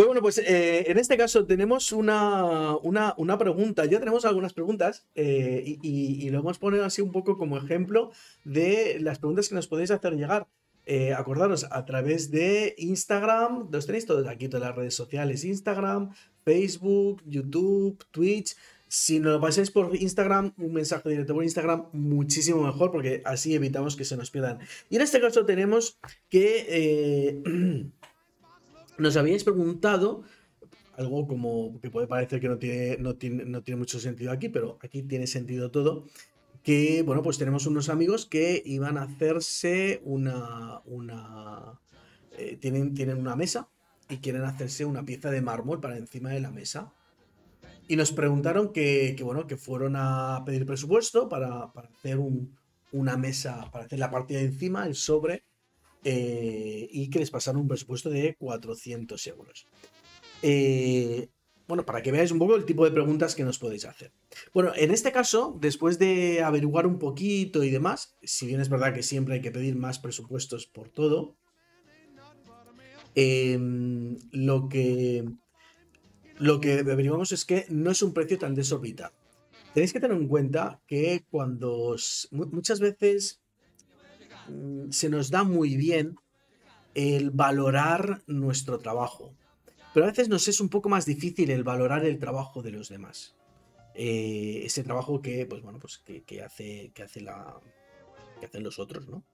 [0.00, 3.84] Pues bueno, pues eh, en este caso tenemos una, una, una pregunta.
[3.84, 7.58] Ya tenemos algunas preguntas eh, y, y- y lo hemos ponido así un poco como
[7.58, 8.10] ejemplo
[8.46, 10.46] de las preguntas que nos podéis hacer llegar.
[10.86, 16.14] Eh, acordaros, a través de Instagram, los tenéis todos aquí, todas las redes sociales, Instagram,
[16.46, 18.56] Facebook, YouTube, Twitch.
[18.88, 23.54] Si nos lo pasáis por Instagram, un mensaje directo por Instagram, muchísimo mejor, porque así
[23.54, 24.60] evitamos que se nos pierdan.
[24.88, 25.98] Y en este caso tenemos
[26.30, 27.42] que
[29.00, 30.22] nos habíais preguntado
[30.96, 34.48] algo como que puede parecer que no tiene, no, tiene, no tiene mucho sentido aquí,
[34.48, 36.04] pero aquí tiene sentido todo.
[36.62, 40.80] Que bueno, pues tenemos unos amigos que iban a hacerse una.
[40.84, 41.80] una
[42.36, 43.68] eh, tienen, tienen una mesa
[44.08, 46.92] y quieren hacerse una pieza de mármol para encima de la mesa.
[47.88, 52.56] Y nos preguntaron que, que, bueno, que fueron a pedir presupuesto para, para hacer un-
[52.92, 55.44] una mesa, para hacer la partida de encima, el sobre,
[56.04, 59.66] eh, y que les pasaron un presupuesto de 400 euros.
[60.42, 61.28] Eh,
[61.68, 64.12] bueno, para que veáis un poco el tipo de preguntas que nos podéis hacer.
[64.52, 68.92] Bueno, en este caso, después de averiguar un poquito y demás, si bien es verdad
[68.92, 71.36] que siempre hay que pedir más presupuestos por todo,
[73.14, 75.24] em, lo que
[76.38, 79.12] lo que averiguamos es que no es un precio tan desorbitado.
[79.74, 81.94] Tenéis que tener en cuenta que cuando
[82.32, 83.40] muchas veces
[84.90, 86.16] se nos da muy bien
[86.94, 89.34] el valorar nuestro trabajo,
[89.94, 92.88] pero a veces nos es un poco más difícil el valorar el trabajo de los
[92.88, 93.36] demás.
[93.94, 97.60] Eh, ese trabajo que, pues bueno, pues que, que hace, que hace la,
[98.38, 99.24] que hacen los otros, ¿no?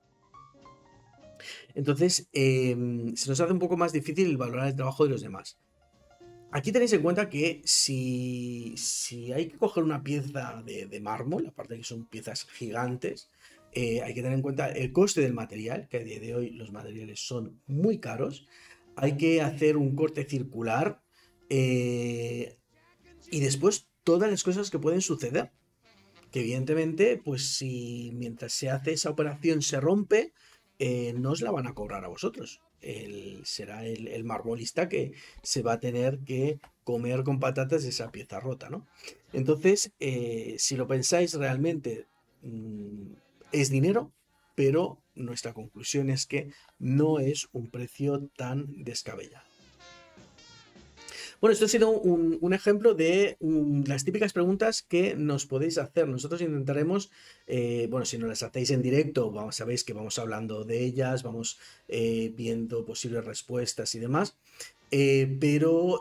[1.74, 5.22] Entonces, em, se nos hace un poco más difícil el valorar el trabajo de los
[5.22, 5.58] demás.
[6.50, 11.46] Aquí tenéis en cuenta que si, si hay que coger una pieza de, de mármol,
[11.46, 13.28] aparte de que son piezas gigantes,
[13.78, 16.48] eh, hay que tener en cuenta el coste del material, que a día de hoy
[16.48, 18.46] los materiales son muy caros.
[18.96, 21.02] Hay que hacer un corte circular
[21.50, 22.56] eh,
[23.30, 25.52] y después todas las cosas que pueden suceder.
[26.30, 30.32] Que evidentemente, pues si mientras se hace esa operación se rompe,
[30.78, 32.62] eh, no os la van a cobrar a vosotros.
[33.44, 35.12] Será el, marmolista que
[35.42, 38.86] se va a tener que comer con patatas esa pieza rota, ¿no?
[39.34, 42.06] Entonces, si lo pensáis realmente,
[42.42, 43.12] mm,
[43.52, 44.12] es dinero,
[44.54, 49.46] pero nuestra conclusión es que no es un precio tan descabellado.
[51.38, 56.08] Bueno, esto ha sido un, ejemplo de mm, las típicas preguntas que nos podéis hacer.
[56.08, 57.10] Nosotros intentaremos,
[57.46, 61.58] eh, bueno, si no las hacéis en directo, sabéis que vamos hablando de ellas, vamos
[61.88, 64.38] eh, viendo posibles respuestas y demás.
[64.90, 66.00] Eh, pero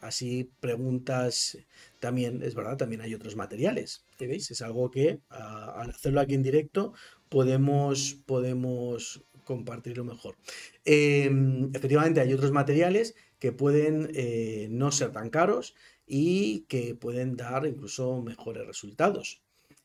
[0.00, 1.56] así preguntas
[2.00, 4.06] también, es verdad, también hay otros materiales.
[4.18, 4.26] ¿eh?
[4.26, 4.50] ¿Veis?
[4.50, 6.94] Es algo que ah, al hacerlo aquí en directo
[7.28, 10.36] podemos, podemos compartirlo mejor.
[10.84, 15.74] Em, efectivamente, hay otros materiales que pueden eh, no ser tan caros
[16.06, 19.42] y que pueden dar incluso mejores resultados.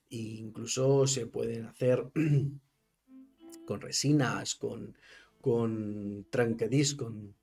[0.09, 2.05] E incluso se pueden hacer
[3.65, 4.97] con resinas, con,
[5.41, 7.35] con tranquedis, con,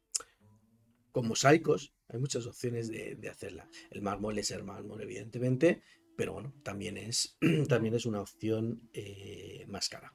[1.12, 1.92] con mosaicos.
[2.12, 3.66] Hay muchas opciones de, hacerla.
[3.90, 5.82] El mármol es el mármol, evidentemente,
[6.16, 10.12] pero bueno, también es, también es una opción eh, más cara.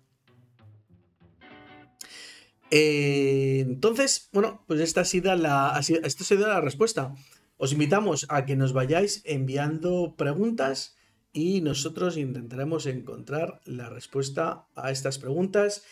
[2.69, 7.15] Eh, entonces, bueno, pues esta ha sido la, esta ha sido la respuesta.
[7.57, 10.95] Os invitamos a que nos vayáis enviando preguntas
[11.33, 15.83] y nosotros intentaremos encontrar la respuesta a estas preguntas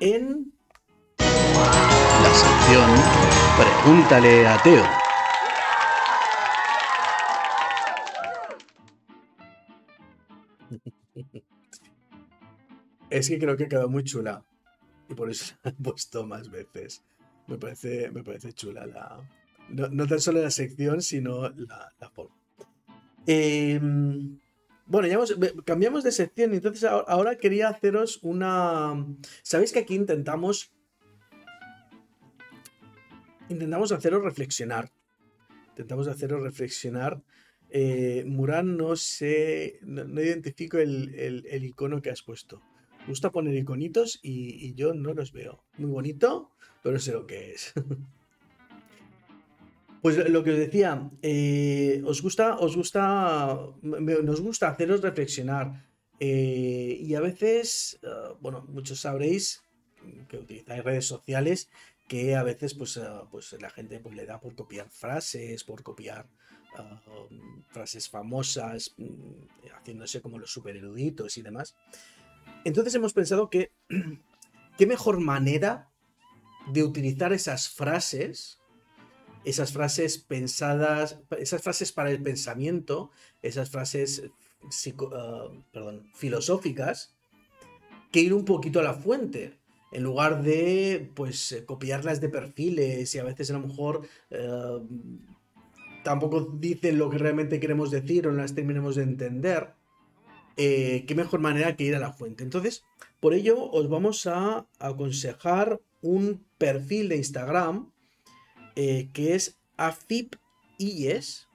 [0.00, 0.54] en
[1.18, 5.01] la sección Pregúntale a Teo.
[13.12, 14.44] Es que creo que quedado muy chula
[15.08, 17.02] y por eso la he puesto más veces.
[17.46, 19.20] Me parece, me parece chula la.
[19.68, 22.34] No, tan solo la sección, sino la, la forma.
[23.26, 24.38] Em,
[24.86, 28.94] bueno, ya hemos- cambiamos de sección, entonces ahora, quería haceros una.
[29.42, 30.72] Sabéis que aquí intentamos.
[33.48, 34.90] Intentamos haceros reflexionar.
[35.70, 37.22] Intentamos haceros reflexionar.
[37.70, 39.78] Eh, Murán, no sé.
[39.82, 42.62] No, identifico el icono que has puesto.
[43.06, 45.62] Gusta poner iconitos y, y yo no los veo.
[45.78, 46.50] Muy bonito,
[46.82, 47.72] pero sé lo que es.
[50.02, 55.86] Pues lo que os decía, eh, os gusta, os gusta, nos gusta haceros reflexionar.
[56.18, 59.62] eh, y a veces, ah, bueno, muchos sabréis
[60.28, 61.70] que utilizáis redes sociales
[62.08, 66.26] que a veces pues, pues la gente pues, le da por copiar frases, por copiar
[66.76, 67.00] ah,
[67.70, 71.76] frases famosas, mm, haciéndose como los super eruditos y demás.
[72.64, 73.72] Entonces hemos pensado que
[74.78, 75.90] qué mejor manera
[76.72, 78.58] de utilizar esas frases
[79.44, 83.10] esas frases pensadas, esas frases para el pensamiento,
[83.42, 84.30] esas frases
[84.70, 85.10] psico-
[85.72, 87.16] perdón, filosóficas,
[88.12, 89.58] que ir un poquito a la fuente.
[89.90, 94.78] En lugar de, pues, eh, copiarlas de perfiles y a veces a lo mejor eh,
[96.04, 99.74] tampoco dicen lo que realmente queremos decir o no las terminemos de entender,
[100.56, 102.44] eh, qué mejor manera que ir a la fuente.
[102.44, 102.84] Entonces,
[103.20, 107.92] por ello os vamos a aconsejar un perfil de Instagram
[108.74, 110.36] eh, que es Afip
[110.78, 111.48] Illes.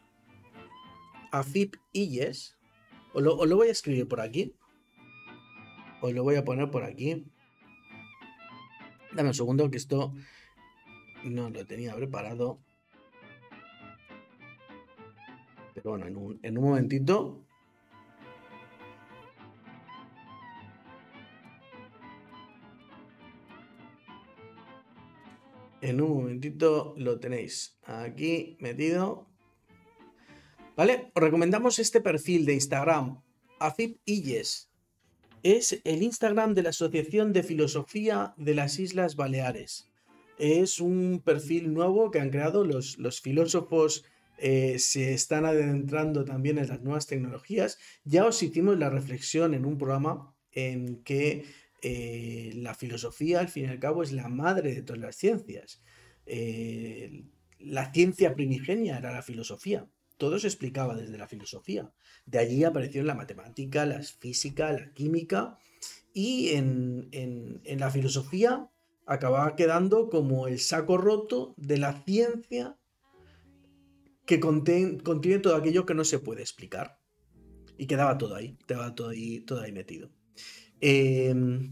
[1.31, 2.57] Afip Illes.
[3.13, 4.53] Os lo, os lo voy a escribir por aquí.
[6.01, 7.25] Os lo voy a poner por aquí.
[9.13, 10.13] Dame un segundo que esto
[11.23, 12.59] no lo tenía preparado.
[15.73, 17.46] Pero bueno, en un, en un momentito.
[25.81, 29.27] En un momentito lo tenéis aquí metido.
[30.75, 31.11] ¿Vale?
[31.13, 33.21] Os recomendamos este perfil de Instagram,
[33.59, 34.71] Afip Illes.
[35.43, 39.89] Es el Instagram de la Asociación de Filosofía de las Islas Baleares.
[40.39, 44.03] Es un perfil nuevo que han creado los, los filósofos.
[44.39, 47.79] eh, se están adentrando también en las nuevas tecnologías.
[48.03, 51.45] Ya os hicimos la reflexión en un programa en que
[51.81, 55.81] eh, la filosofía, al fin y al cabo, es la madre de todas las ciencias.
[56.25, 57.23] Eh,
[57.59, 59.87] la ciencia primigenia era la filosofía.
[60.17, 61.91] Todo se explicaba desde la filosofía.
[62.25, 65.57] De allí apareció la matemática, la física, la química.
[66.13, 68.69] Y en, en- en la filosofía
[69.05, 72.77] acababa quedando como el saco roto de la ciencia
[74.25, 76.99] que conten- contiene todo aquello que no se puede explicar.
[77.77, 80.09] Y quedaba todo ahí, quedaba todo ahí, todo ahí metido.
[80.81, 81.71] Em,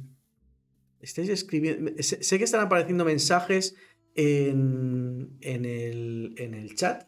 [1.01, 1.91] estáis escribiendo.
[2.01, 3.75] Sé, que están apareciendo mensajes
[4.15, 7.07] en, el, en el chat,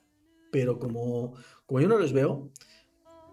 [0.52, 2.52] pero como, como yo no los veo,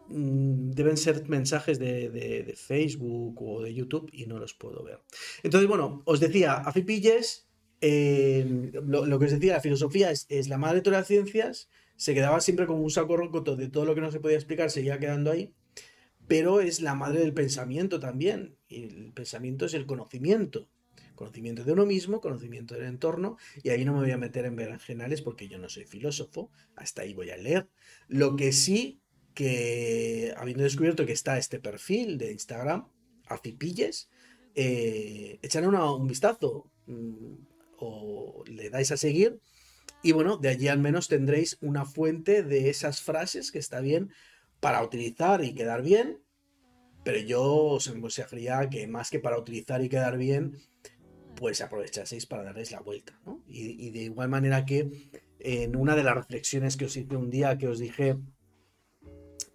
[0.09, 5.01] mm, deben ser mensajes de, de- Facebook o de YouTube y no los puedo ver.
[5.43, 7.49] Entonces, bueno, os decía, Afipilles,
[7.81, 11.09] eh, lo, lo que os decía, la filosofía es, es la madre de todas las
[11.09, 14.37] ciencias, se quedaba siempre como un saco roto de todo lo que no se podía
[14.37, 15.53] explicar, seguía quedando ahí
[16.27, 18.57] pero es la madre del pensamiento también.
[18.69, 20.69] Y el pensamiento es el conocimiento.
[21.15, 24.57] Conocimiento de uno mismo, conocimiento del entorno, y ahí no me voy a meter en
[24.57, 27.69] berenjenales porque yo no soy filósofo, hasta ahí voy a leer.
[28.09, 29.01] Lo que sí
[29.33, 32.89] que, habiendo descubierto que está este perfil de Instagram,
[33.27, 34.09] Afipilles,
[34.57, 37.35] eh, echarle una- un vistazo mm,
[37.79, 39.41] o le dais a seguir,
[40.03, 44.11] y bueno, de allí al menos tendréis una fuente de esas frases que está bien
[44.65, 46.23] para utilizar y quedar bien,
[47.05, 50.57] pero yo os aconsejaría que más que para utilizar y quedar bien,
[51.37, 53.43] pues aprovechaseis para darles la vuelta, ¿no?
[53.47, 57.59] Y, de igual manera que en una de las reflexiones que os hice un día,
[57.59, 58.17] que os dije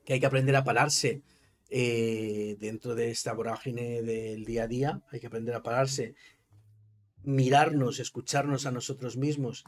[0.06, 1.24] que hay que aprender a pararse
[1.72, 6.14] eh, dentro de esta vorágine del día a día, hay que aprender a pararse,
[7.24, 9.64] mirarnos, escucharnos a nosotros mismos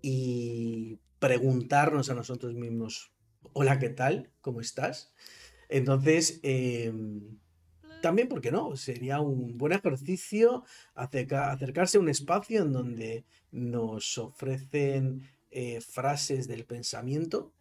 [0.00, 3.12] y preguntarnos a nosotros mismos,
[3.52, 4.30] hola, ¿qué tal?
[4.40, 5.12] ¿Cómo estás?
[5.68, 6.92] Entonces, eh,
[8.02, 8.76] también, ¿por qué no?
[8.76, 16.46] Sería un buen ejercicio acerca- acercarse a un espacio en donde nos ofrecen eh, frases
[16.48, 17.52] del pensamiento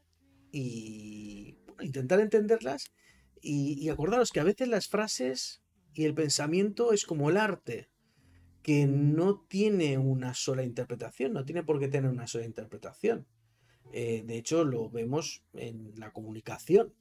[0.51, 2.91] y intentar entenderlas
[3.41, 5.61] y, y acordaros que a veces las frases
[5.93, 7.89] y el pensamiento es como el arte,
[8.61, 13.27] que no tiene una sola interpretación, no tiene por qué tener una sola interpretación.
[13.91, 16.93] Eh, de hecho, lo vemos en la comunicación.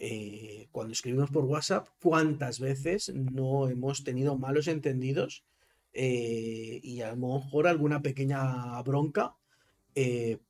[0.00, 5.44] Eh, cuando escribimos por WhatsApp, ¿cuántas veces no hemos tenido malos entendidos
[5.92, 9.36] eh, y a lo mejor alguna pequeña bronca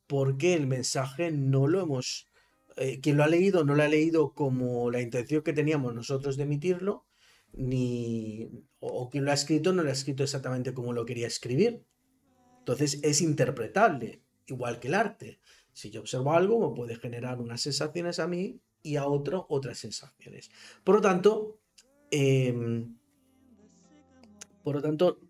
[0.06, 2.30] porque el mensaje no lo hemos...
[3.02, 6.44] quien lo ha leído no lo ha leído como la intención que teníamos nosotros de
[6.44, 7.04] emitirlo,
[7.52, 8.48] ni...
[8.80, 11.84] o quien lo ha escrito no lo ha escrito exactamente como lo quería escribir.
[12.60, 15.40] Entonces es interpretable, igual que el arte.
[15.72, 19.78] Si yo observo algo, me puede generar unas sensaciones a mí y a otro otras
[19.78, 20.50] sensaciones.
[20.84, 21.58] Por lo tanto,
[22.10, 22.96] em,
[24.62, 25.20] por lo tanto,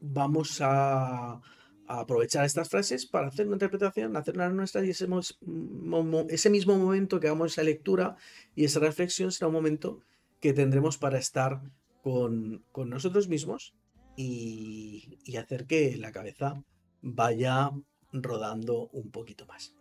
[0.00, 1.40] vamos a,
[1.88, 7.52] aprovechar estas frases para hacer una interpretación, hacerlas nuestras y ese, mismo momento que hagamos
[7.52, 8.16] esa lectura
[8.54, 10.00] y esa reflexión será un momento
[10.40, 11.60] que tendremos para estar
[12.02, 13.74] con, nosotros mismos
[14.16, 16.64] y hacer que la cabeza
[17.02, 17.72] vaya
[18.12, 19.74] rodando un poquito más.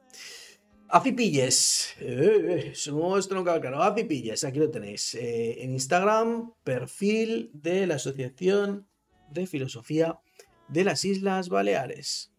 [0.94, 5.16] Afipilles, eh, somos tronco claro, Afipilles, aquí lo tenéis.
[5.16, 8.88] eh, en Instagram, perfil de la Asociación
[9.30, 10.20] de Filosofía
[10.68, 12.34] de las Islas Baleares.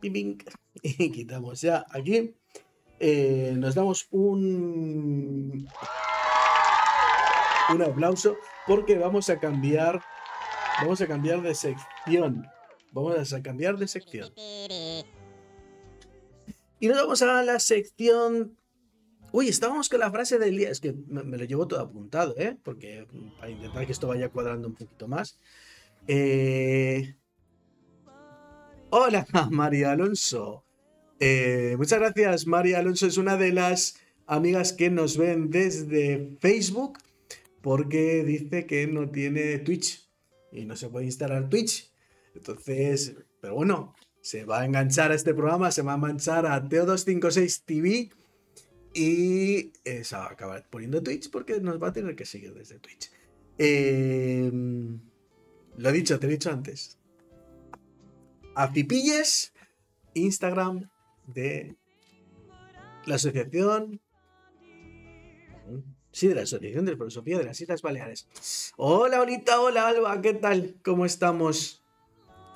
[0.00, 0.38] pim, pim,
[0.82, 2.34] y quitamos ya aquí.
[3.00, 5.68] Eh, nos damos un,
[7.72, 10.02] un aplauso porque vamos a cambiar,
[10.80, 12.46] vamos a cambiar de sección.
[12.92, 14.30] Vamos a cambiar de sección.
[16.80, 18.56] Y nos vamos a la sección.
[19.32, 20.70] Uy, estábamos con la frase del día.
[20.70, 22.56] Es que me, lo llevo todo apuntado, ¿eh?
[22.62, 25.38] Porque mm, para intentar que esto vaya cuadrando un poquito más.
[26.06, 27.14] Eh,
[28.90, 30.64] Hola, María Alonso.
[31.20, 33.06] Eh, muchas gracias, María Alonso.
[33.06, 36.98] Es una de las amigas que nos ven desde Facebook
[37.60, 40.08] porque dice que no tiene Twitch
[40.52, 41.92] y no se puede instalar Twitch.
[42.34, 43.94] Entonces, pero bueno,
[44.28, 48.10] se va a enganchar a este programa, se va a enganchar a Teo256 TV
[48.92, 52.52] y eh, se va a acabar poniendo Twitch porque nos va a tener que seguir
[52.52, 53.10] desde Twitch.
[53.56, 56.98] Eh, lo he dicho, te he dicho antes.
[58.54, 59.54] A Pipilles,
[60.12, 60.90] Instagram
[61.26, 61.74] de
[63.06, 63.98] la asociación.
[66.12, 68.28] Sí, de la Asociación de Filosofía de las Islas Baleares.
[68.76, 70.76] Hola, Olita, hola, Alba, ¿qué tal?
[70.84, 71.82] ¿Cómo estamos?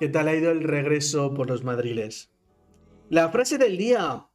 [0.03, 2.29] ¿Qué tal ha ido el regreso por los madriles?
[3.09, 4.27] La frase del día.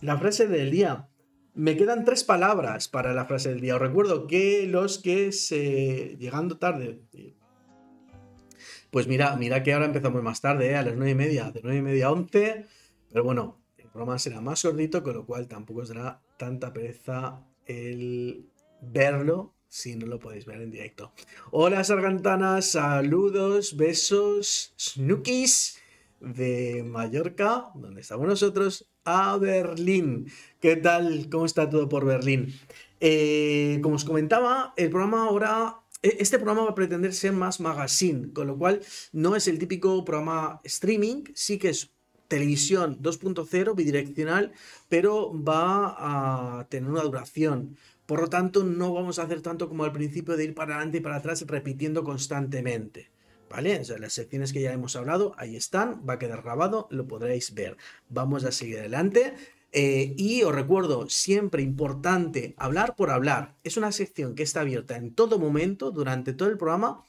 [0.00, 1.08] La frase del día.
[1.54, 3.76] Me quedan tres palabras para la frase del día.
[3.76, 6.16] Os recuerdo que los que se.
[6.18, 7.04] llegando tarde.
[8.90, 10.76] Pues mira, mira que ahora empezamos más tarde, ¿eh?
[10.76, 12.66] a las nueve y media, de nueve y media a 11.
[13.08, 17.44] Pero bueno, el programa será más gordito, con lo cual tampoco os dará tanta pereza
[17.64, 18.50] el
[18.80, 21.12] verlo si no lo podéis ver en directo.
[21.50, 25.78] Hola, sargantanas, saludos, besos, snookies
[26.18, 30.32] de Mallorca, donde estamos nosotros, a Berlín.
[30.60, 31.28] ¿Qué tal?
[31.30, 32.54] ¿Cómo está todo por Berlín?
[33.00, 37.60] Eh, como os comentaba, el programa ahora e- este programa va a pretender ser más
[37.60, 38.80] magazine, con lo cual
[39.12, 41.92] no es el típico programa streaming, sí que es
[42.28, 44.52] televisión 2.0 bidireccional,
[44.88, 47.76] pero va a tener una duración.
[48.06, 50.98] Por lo tanto, no vamos a hacer tanto como al principio de ir para adelante
[50.98, 53.10] y para atrás repitiendo constantemente.
[53.50, 53.80] ¿Vale?
[53.98, 57.76] Las secciones que ya hemos hablado, ahí están, va a quedar grabado, lo podréis ver.
[58.08, 59.34] Vamos a seguir adelante.
[59.72, 63.56] Eh, y os recuerdo, siempre importante, hablar por hablar.
[63.62, 67.04] Es una sección que está abierta en todo momento, durante todo el programa.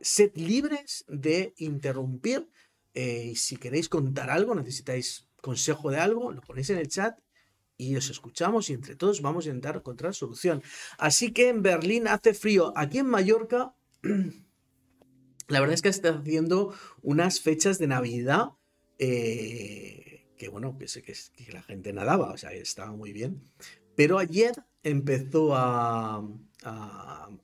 [0.00, 2.48] Sed libres de interrumpir.
[2.94, 7.18] eh, si queréis contar algo, necesitáis consejo de algo, lo ponéis en el chat
[7.78, 10.62] y os escuchamos y entre todos vamos a intentar encontrar solución.
[10.98, 12.72] Así que en Berlín hace frío.
[12.76, 13.74] Aquí en Mallorca,
[15.48, 18.50] la verdad es que está haciendo unas fechas de Navidad.
[18.98, 21.14] eh, que bueno, que sé que,
[21.52, 23.42] la gente nadaba, o sea, estaba muy bien.
[23.96, 26.24] Pero ayer empezó a,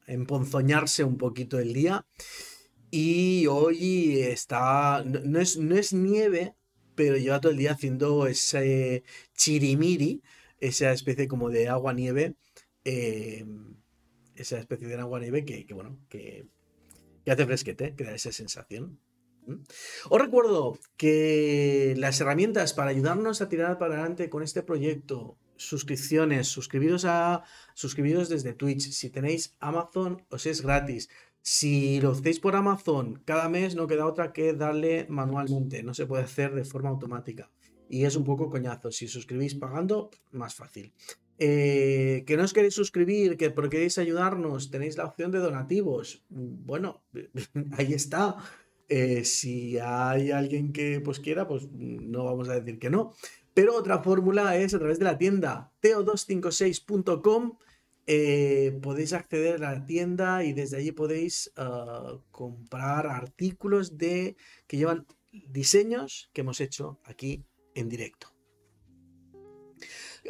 [0.06, 2.04] emponzoñarse un poquito el día
[2.90, 5.04] y hoy está,
[5.40, 6.56] es, no es nieve,
[6.94, 9.04] pero lleva todo el día haciendo ese
[9.36, 10.22] chirimiri,
[10.60, 12.34] esa especie como de agua-nieve,
[12.84, 13.44] eh,
[14.36, 16.46] esa especie de agua-nieve que, que, bueno, que,
[17.24, 18.98] que hace fresquete, que da esa sensación.
[20.08, 26.48] Os recuerdo que las herramientas para ayudarnos a tirar para adelante con este proyecto, suscripciones,
[26.48, 28.90] suscribiros a suscribiros desde Twitch.
[28.90, 31.10] Si tenéis Amazon, os es gratis.
[31.46, 35.82] Si lo hacéis por Amazon, cada mes no queda otra que darle manualmente.
[35.82, 37.50] No se puede hacer de forma automática.
[37.86, 38.90] Y es un poco coñazo.
[38.90, 40.94] Si suscribís pagando, más fácil.
[41.38, 46.24] Eh, que no os queréis suscribir, que porque queréis ayudarnos, tenéis la opción de donativos.
[46.30, 47.02] Bueno,
[47.76, 48.38] ahí está.
[48.88, 53.12] Eh, si hay alguien que pues quiera, pues no vamos a decir que no.
[53.52, 57.58] Pero otra fórmula es a través de la tienda teo256.com.
[58.06, 64.36] eh, podéis acceder a la tienda y desde allí podéis ah, comprar artículos de
[64.66, 67.44] que llevan diseños que hemos hecho aquí
[67.74, 68.28] en directo.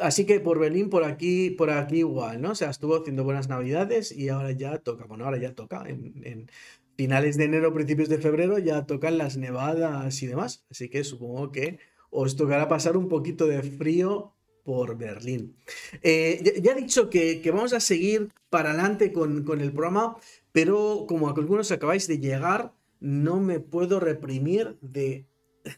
[0.01, 2.51] Así que por Berlín, por aquí, por aquí igual, ¿no?
[2.51, 5.05] O sea, estuvo haciendo buenas navidades y ahora ya toca.
[5.05, 5.83] Bueno, ahora ya toca.
[5.87, 6.51] En, en
[6.97, 10.65] finales de enero, principios de febrero, ya tocan las nevadas y demás.
[10.69, 14.34] Así que supongo que os tocará pasar un poquito de frío
[14.65, 15.55] por Berlín.
[16.01, 20.17] Eh, ya, he dicho que, vamos a seguir para adelante con, el programa,
[20.51, 25.25] pero como algunos acabáis de llegar, no me puedo reprimir de,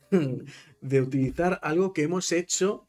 [0.82, 2.88] de utilizar algo que hemos hecho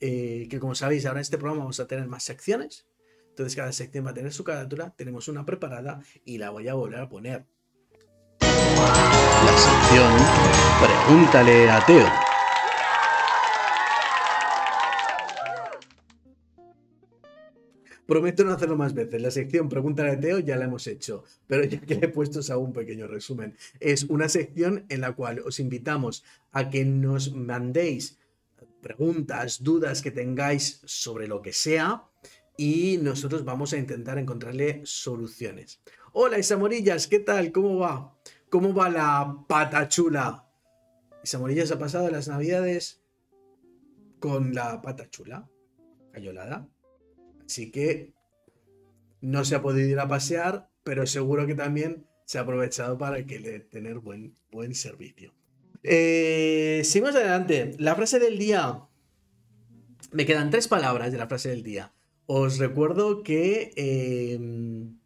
[0.00, 2.86] eh, que como sabéis, ahora en este programa vamos a tener más secciones.
[3.28, 4.94] Entonces cada sección va a tener su carátula.
[4.96, 7.46] Tenemos una preparada y la voy a volver a poner.
[8.40, 10.12] La sección
[10.80, 12.29] Pregúntale a Teo.
[18.10, 19.22] Prometo no hacerlo más veces.
[19.22, 22.40] La sección Pregúntale a Teo ya la hemos hecho, pero ya que le he puesto
[22.52, 23.56] a un pequeño resumen.
[23.78, 28.18] Es una sección en la cual os invitamos a que nos mandéis
[28.82, 32.08] preguntas, dudas que tengáis sobre lo que sea
[32.56, 35.80] y nosotros vamos a intentar encontrarle soluciones.
[36.12, 37.52] Hola Isamorillas, ¿qué tal?
[37.52, 38.18] ¿Cómo va?
[38.48, 40.48] ¿Cómo va la pata chula?
[41.22, 43.04] Isamorillas ha pasado las navidades
[44.18, 45.48] con la pata chula,
[46.10, 46.68] cayolada.
[47.50, 48.14] Así que
[49.20, 53.26] no se ha podido ir a pasear, pero seguro que también se ha aprovechado para
[53.26, 55.34] que le tener buen, buen servicio.
[55.82, 57.74] Eh, seguimos adelante.
[57.78, 58.84] La frase del día.
[60.12, 61.92] Me quedan tres palabras de la frase del día.
[62.26, 65.00] Os recuerdo que em,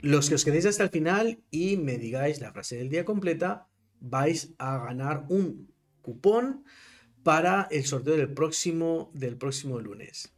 [0.00, 3.68] los que os quedéis hasta el final y me digáis la frase del día completa,
[4.00, 6.64] vais a ganar un cupón
[7.22, 10.34] para el sorteo del próximo, del próximo lunes.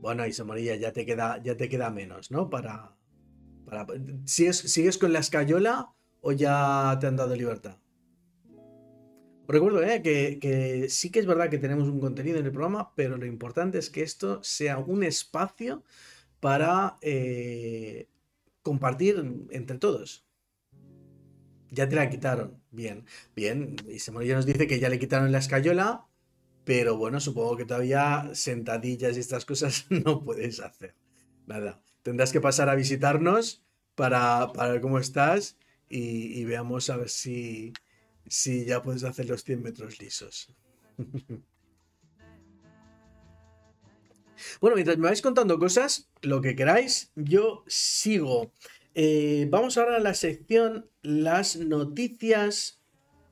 [0.00, 2.50] Bueno, Isomarilla, ya te queda, ya te queda menos, ¿no?
[2.50, 2.96] Para.
[3.64, 3.86] para
[4.24, 7.78] ¿sigues, ¿Sigues con la escayola o ya te han dado libertad?
[9.48, 10.02] Recuerdo ¿eh?
[10.02, 13.78] que, sí que es verdad que tenemos un contenido en el programa, pero lo importante
[13.78, 15.84] es que esto sea un espacio
[16.38, 18.10] para eh,
[18.62, 20.26] compartir entre todos.
[21.70, 22.62] Ya te la quitaron.
[22.70, 23.76] Bien, bien.
[23.88, 26.06] Y Samuel nos dice que ya le quitaron la escayola,
[26.68, 30.94] pero bueno, supongo que todavía sentadillas y estas cosas no puedes hacer.
[31.46, 33.64] Nada, tendrás que pasar a visitarnos
[33.94, 35.56] para, para ver cómo estás
[35.88, 37.72] y, veamos a ver si,
[38.26, 40.54] si ya puedes hacer los 100 metros lisos.
[44.60, 48.52] bueno, mientras me vais contando cosas, lo que queráis, yo sigo.
[48.94, 52.78] Eh, vamos ahora a la sección Las noticias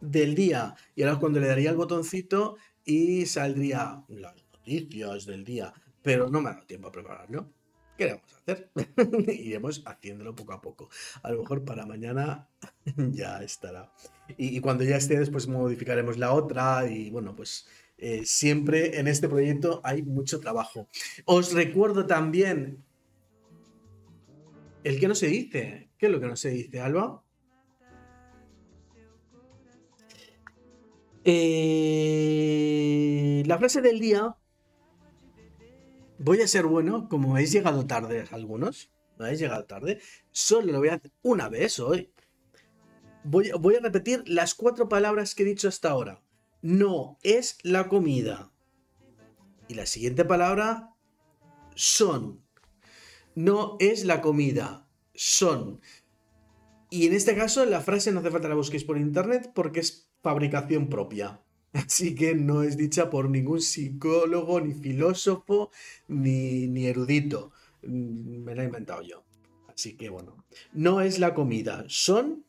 [0.01, 0.75] del día.
[0.95, 2.57] Y ahora cuando le daría el botoncito
[2.87, 5.75] y saldría las noticias del día.
[6.03, 7.53] Pero no me ha dado tiempo a prepararlo.
[7.99, 8.71] ¿Qué vamos a hacer?
[9.33, 10.89] Iremos haciéndolo poco a poco.
[11.23, 12.49] A lo mejor para mañana
[13.13, 13.93] ya estará.
[14.37, 16.89] Y, cuando ya esté, después modificaremos la otra.
[16.89, 17.67] Y bueno, pues
[17.99, 20.89] eh, siempre en este proyecto hay mucho trabajo.
[21.25, 22.85] Os recuerdo también
[24.85, 25.91] el que no se dice.
[25.99, 27.26] ¿Qué es lo que no se dice, Alba?
[31.29, 31.43] Eh,
[33.47, 34.37] la frase del día.
[36.19, 38.91] Voy a ser bueno, como habéis llegado tarde algunos.
[39.19, 40.01] No habéis llegado tarde.
[40.31, 42.11] Solo lo voy a hacer una vez hoy.
[43.25, 46.23] Voy, voy a repetir las cuatro palabras que he dicho hasta ahora.
[46.63, 48.51] No es la comida.
[49.69, 50.95] Y la siguiente palabra
[51.75, 52.47] son
[53.37, 55.81] no es la comida, son.
[56.91, 60.06] Y en este caso la frase no hace falta la busquéis por internet porque es
[60.27, 61.41] fabricación propia.
[61.73, 65.71] Así que no es dicha por ningún psicólogo, ni filósofo,
[66.09, 67.53] ni, erudito.
[67.85, 69.23] Mm, me la he inventado yo.
[69.69, 72.45] Así que bueno, no es la comida, son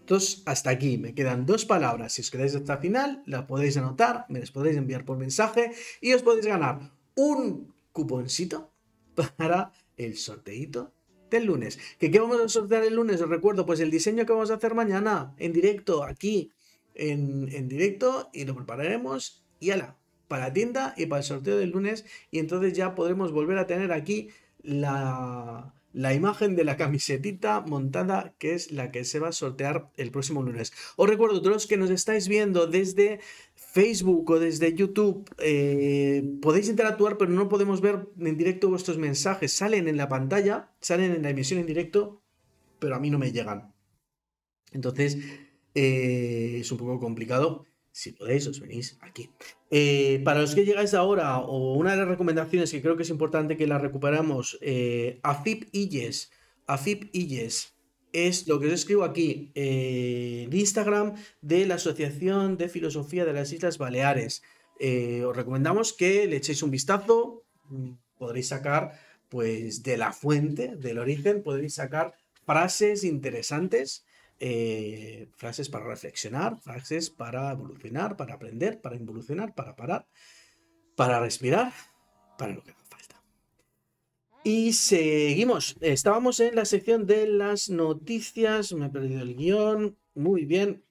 [0.00, 2.14] entonces, hasta aquí me quedan dos palabras.
[2.14, 6.14] Si os quedáis hasta final, las podéis anotar, me las podéis enviar por mensaje y
[6.14, 8.70] os podéis ganar un cuponcito
[9.36, 10.92] para el sorteito
[11.30, 11.78] del lunes.
[11.98, 13.20] ¿Que ¿Qué vamos a sortear el lunes?
[13.20, 16.50] Os recuerdo, pues el diseño que vamos a hacer mañana en directo, aquí,
[16.98, 19.96] en, directo, y lo prepararemos y ala,
[20.28, 22.04] para la tienda y para el sorteo del lunes.
[22.30, 24.28] Y entonces ya podremos volver a tener aquí
[24.62, 29.90] la, la imagen de la camisetita montada, que es la que se va a sortear
[29.96, 30.72] el próximo lunes.
[30.96, 33.20] Os recuerdo, todos los que nos estáis viendo desde
[33.54, 39.52] Facebook o desde YouTube, eh, podéis interactuar, pero no podemos ver en directo vuestros mensajes.
[39.52, 42.22] Salen en la pantalla, salen en la emisión en directo,
[42.78, 43.74] pero a mí no me llegan.
[44.72, 45.18] Entonces,
[45.74, 47.64] eh, es un poco complicado.
[47.90, 49.30] Si podéis, os venís aquí.
[49.70, 53.10] Eh, para los que llegáis ahora, o una de las recomendaciones que creo que es
[53.10, 56.30] importante que la recuperamos, eh, AFIP IES.
[56.66, 57.74] AFIP IES
[58.12, 63.52] es lo que os escribo aquí, el Instagram de la Asociación de Filosofía de las
[63.52, 64.42] Islas Baleares.
[65.26, 67.44] Os recomendamos que le echéis un vistazo,
[68.16, 68.92] podréis sacar,
[69.28, 72.14] pues, de la fuente, del origen, podréis sacar
[72.46, 74.06] frases interesantes
[74.40, 80.06] eh, frases para reflexionar, frases para evolucionar, para aprender, para involucionar, para parar,
[80.96, 81.72] para respirar,
[82.36, 83.22] para lo que haga falta.
[84.44, 85.76] Y seguimos.
[85.80, 88.72] Estábamos en la sección de las noticias.
[88.72, 89.98] Me he perdido el guion.
[90.14, 90.84] Muy bien.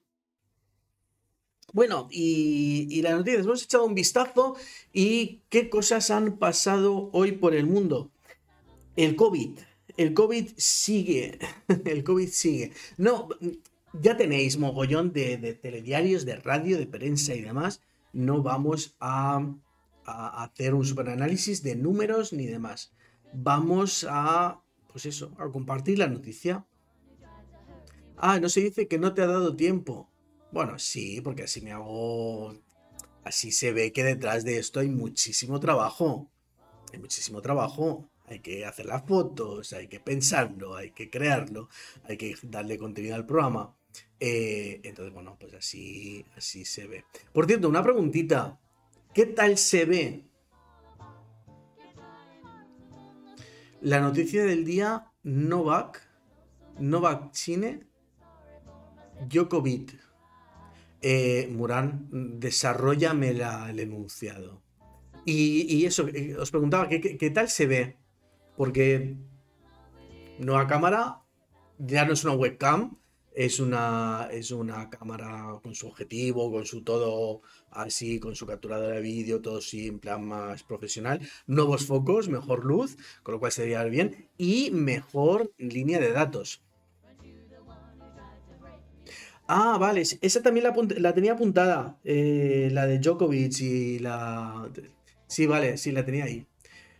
[1.72, 3.46] Bueno, y, y las noticias.
[3.46, 4.56] Hemos echado un vistazo
[4.92, 8.12] y qué cosas han pasado hoy por el mundo.
[8.96, 9.58] El COVID
[9.98, 11.38] el COVID sigue,
[11.84, 12.72] el COVID sigue.
[12.96, 13.28] No,
[13.92, 17.82] ya tenéis mogollón de, telediarios, de radio, de prensa y demás.
[18.12, 19.44] No vamos a,
[20.04, 22.94] hacer un superanálisis de números ni demás.
[23.34, 26.64] vamos a, pues eso, a compartir la noticia.
[28.16, 30.08] Ah, no se dice que no te ha dado tiempo.
[30.52, 32.54] Bueno, sí, porque así me hago...
[33.24, 36.30] Así se ve que detrás de esto hay muchísimo trabajo.
[36.92, 38.08] Hay muchísimo trabajo.
[38.30, 41.68] Hay que hacer las fotos, hay que pensarlo, hay que crearlo,
[42.04, 43.74] hay que darle contenido al programa.
[44.20, 47.04] Eh, entonces, bueno, pues así, así se ve.
[47.32, 48.58] Por cierto, una preguntita.
[49.14, 50.24] ¿Qué tal se ve
[53.80, 56.06] la noticia del día Novak,
[56.78, 57.86] Novak Chine,
[59.28, 59.98] Djokovic?
[61.00, 62.08] Eh, Murán,
[62.40, 64.62] desarrollame la, el enunciado.
[65.24, 67.96] Y, eso, eh, os preguntaba, ¿qué, qué, qué tal se ve?
[68.58, 69.14] Porque
[70.40, 71.22] nueva cámara,
[71.78, 72.98] ya no es una webcam,
[73.32, 78.96] es una, es una cámara con su objetivo, con su todo así, con su capturadora
[78.96, 81.20] de vídeo, todo así en plan más profesional.
[81.46, 86.60] Nuevos focos, mejor luz, con lo cual sería bien, y mejor línea de datos.
[89.46, 94.68] Ah, vale, esa también la, tenía apuntada, eh, la de Djokovic y la...
[95.28, 96.44] Sí, vale, sí, la tenía ahí.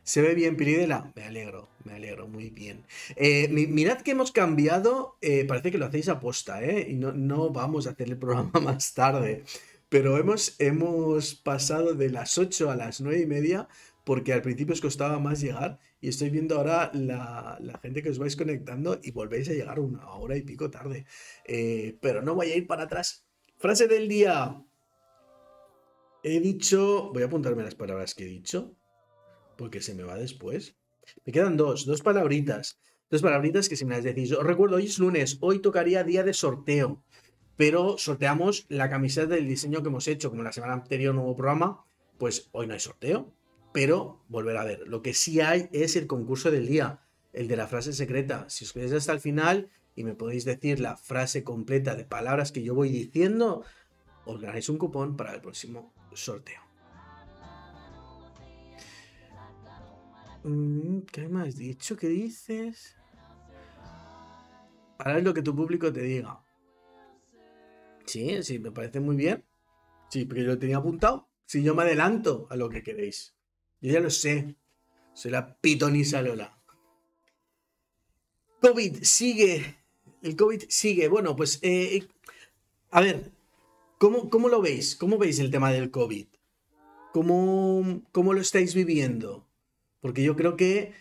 [0.09, 1.13] Se ve bien, Piridela.
[1.15, 2.83] Me alegro, me alegro, muy bien.
[3.15, 6.87] Eh, mirad que hemos cambiado, eh, parece que lo hacéis a posta, ¿eh?
[6.89, 9.45] Y no, no vamos a hacer el programa más tarde.
[9.91, 13.69] Pero hemos, hemos pasado de las 8 a las 9 y media
[14.03, 18.09] porque al principio os costaba más llegar y estoy viendo ahora la, la gente que
[18.09, 21.05] os vais conectando y volvéis a llegar una hora y pico tarde.
[21.45, 23.27] Eh, pero no voy a ir para atrás.
[23.59, 24.65] Frase del día.
[26.23, 28.75] He dicho, voy a apuntarme las palabras que he dicho
[29.59, 30.77] porque se me va después.
[31.27, 32.79] Me quedan dos, dos palabritas.
[33.11, 34.33] Dos palabritas que si me las decís.
[34.33, 37.03] Os recuerdo, hoy es lunes, hoy tocaría día de sorteo,
[37.57, 41.85] pero sorteamos la camiseta del diseño que hemos hecho, como la semana anterior nuevo programa,
[42.19, 43.35] pues hoy no hay sorteo,
[43.73, 44.87] pero volver a ver.
[44.87, 47.01] Lo que sí hay es el concurso del día,
[47.33, 48.49] el de la frase secreta.
[48.49, 52.53] Si os quedáis hasta el final y me podéis decir la frase completa de palabras
[52.53, 53.65] que yo voy diciendo,
[54.25, 56.68] os ganáis un cupón para el próximo sorteo.
[60.45, 61.97] Mm, ¿Qué me has dicho?
[61.97, 62.97] ¿Qué dices?
[65.05, 66.43] Es lo que tu público te diga.
[68.07, 69.45] Sí, sí, me parece muy bien.
[70.11, 71.29] Sí, porque yo lo tenía apuntado.
[71.47, 73.35] Si yo me adelanto a lo que queréis.
[73.81, 74.57] Yo ya lo sé.
[75.15, 76.59] Soy la pitonisa Lola.
[78.61, 79.77] COVID sigue.
[80.23, 81.09] El COVID sigue.
[81.09, 81.59] Bueno, pues.
[81.63, 82.07] Eh,
[82.91, 83.33] a ver.
[83.99, 84.97] ¿cómo, ¿Cómo lo veis?
[84.97, 86.27] ¿Cómo veis el tema del COVID?
[87.13, 89.48] ¿Cómo, cómo lo estáis viviendo?
[90.01, 90.93] Porque yo creo que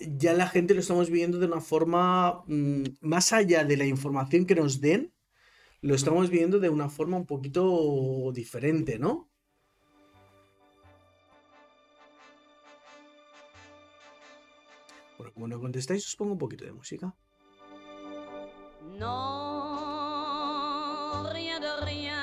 [0.00, 4.46] ya la gente lo estamos viviendo de una forma mmm, más allá de la información
[4.46, 5.12] que nos den,
[5.82, 9.30] lo estamos viendo de una forma un poquito diferente, ¿no?
[15.16, 17.14] Bueno, como no contestáis, os pongo un poquito de música.
[18.98, 20.10] Non,
[21.32, 22.16] rien de rien.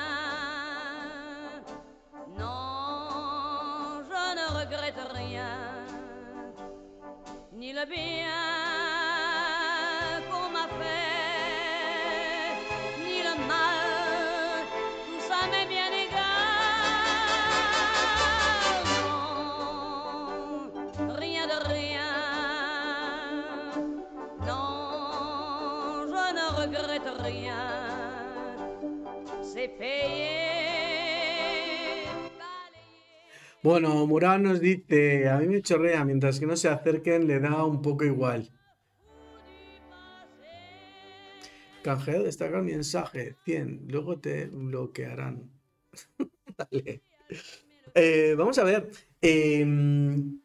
[2.36, 5.77] Non, je ne regrette rien.
[7.58, 8.47] Ni le bien
[33.68, 37.66] Bueno, Murán nos dice, a mí me chorrea, mientras que no se acerquen le da
[37.66, 38.50] un poco igual.
[41.82, 45.50] Canjeo, destaca el mensaje, 100, luego te bloquearán.
[46.56, 47.02] Dale.
[47.94, 48.90] Eh, vamos a ver.
[49.20, 50.40] em,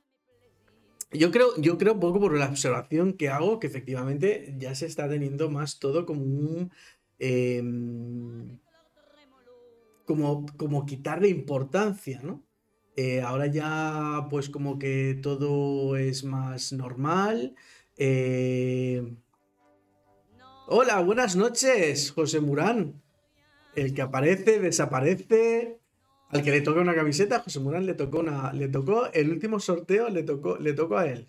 [1.14, 4.86] yo creo, yo creo un poco por la observación que hago que efectivamente ya se
[4.86, 6.74] está teniendo más todo como un...
[7.20, 8.60] em,
[10.04, 12.44] como, como quitarle importancia, ¿no?
[12.96, 17.56] Eh, ahora ya pues como que todo es más normal.
[17.98, 19.16] Eh,
[20.66, 23.02] Hola, buenas noches, José Murán.
[23.76, 25.78] El que aparece, desaparece.
[26.30, 28.54] Al que le toca una camiseta, José Murán le tocó una.
[28.54, 31.28] Le tocó el último sorteo, le tocó, le tocó a él.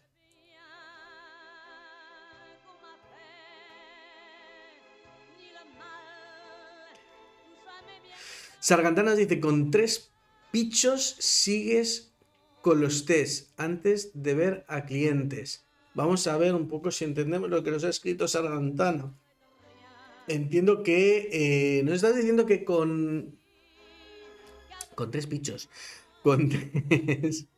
[8.60, 10.13] Sargantanas dice: con tres
[10.54, 12.14] pichos sigues
[12.62, 15.66] con los test antes de ver a clientes.
[15.94, 19.12] Vamos a ver un poco si entendemos lo que nos ha escrito Sargantana.
[20.28, 23.36] Entiendo que eh, nos estás diciendo que con
[24.94, 25.68] con tres pichos,
[26.22, 27.48] con tres,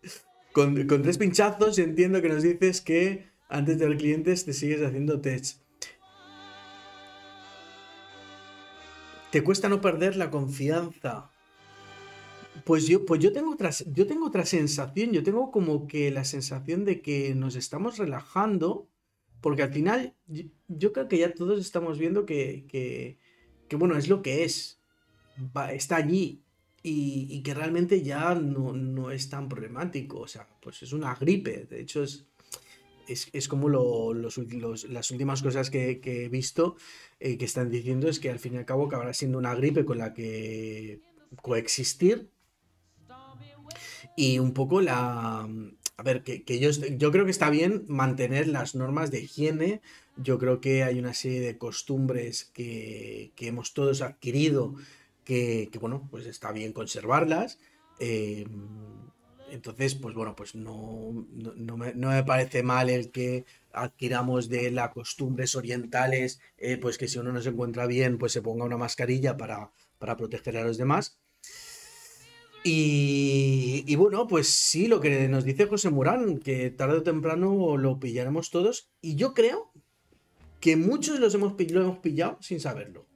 [0.53, 4.81] con, con tres pinchazos entiendo que nos dices que antes de ver clientes te sigues
[4.81, 5.61] haciendo test.
[9.31, 11.31] ¿Te cuesta no perder la confianza?
[12.67, 16.25] Pues yo, pues yo tengo otra, yo tengo otra sensación, yo tengo como que la
[16.25, 18.89] sensación de que nos estamos relajando,
[19.41, 20.17] porque al final
[20.67, 24.81] yo, creo que ya todos estamos viendo que, que, bueno, es lo que es,
[25.71, 26.43] está allí
[26.83, 31.67] y, que realmente ya no, no es tan problemático, o sea, pues es una gripe,
[31.67, 32.27] de hecho es,
[33.07, 36.75] es, es como las últimas cosas que, que he visto
[37.21, 39.85] eh, que están diciendo es que al fin y al cabo acabará siendo una gripe
[39.85, 41.01] con la que
[41.43, 42.35] coexistir
[44.17, 45.49] y un poco la...
[45.99, 49.81] A ver, que, que yo, yo creo que está bien mantener las normas de higiene.
[50.17, 54.75] Yo creo que hay una serie de costumbres que, que hemos todos adquirido
[55.25, 57.59] que, que, bueno, pues está bien conservarlas.
[57.99, 58.47] Eh,
[59.51, 64.49] entonces, pues bueno, pues no, no, no me, no me parece mal el que adquiramos
[64.49, 68.43] de las costumbres orientales, eh, pues que si uno no se encuentra bien, pues se
[68.43, 71.19] ponga una mascarilla para, para proteger a los demás.
[72.69, 78.01] Y, bueno, pues sí, lo que nos dice José Murán, que tarde o temprano lo
[78.01, 78.91] pillaremos todos.
[79.01, 79.71] Y yo creo
[80.59, 83.07] que muchos los hemos, lo hemos pillado sin saberlo.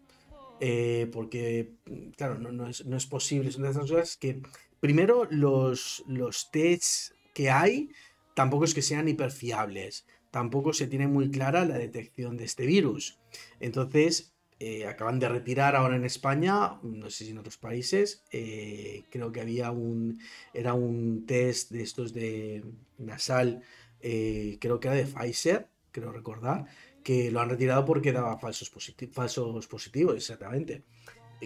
[0.61, 1.73] Eh, porque,
[2.17, 3.51] claro, no, no es, no es posible.
[3.51, 4.41] Son de esas cosas que,
[4.79, 7.91] primero, los, los tests que hay
[8.35, 10.07] tampoco es que sean hiperfiables.
[10.31, 13.19] Tampoco se tiene muy clara la detección de este virus.
[13.59, 14.33] Entonces,
[14.63, 19.33] eh, acaban de retirar ahora en España, no sé si en otros países, eh, creo
[19.33, 20.21] que había un,
[20.53, 22.63] era un test de estos de
[22.99, 23.63] nasal,
[24.01, 26.67] eh, creo que era de Pfizer, creo recordar,
[27.03, 28.71] que lo han retirado porque daba falsos,
[29.13, 30.85] falsos positivos, exactamente.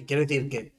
[0.09, 0.73] Quiero decir que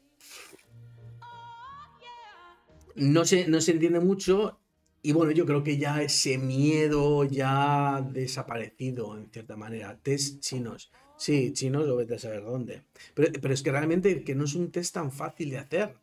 [2.95, 4.59] no se, no se entiende mucho
[5.01, 9.97] y bueno, yo creo que ya ese miedo ya ha desaparecido en cierta manera.
[10.03, 10.91] Test chinos.
[11.18, 12.84] Sí, chinos o vete a saber dónde.
[13.13, 15.95] Pero, es que realmente que no es un test tan fácil de hacer.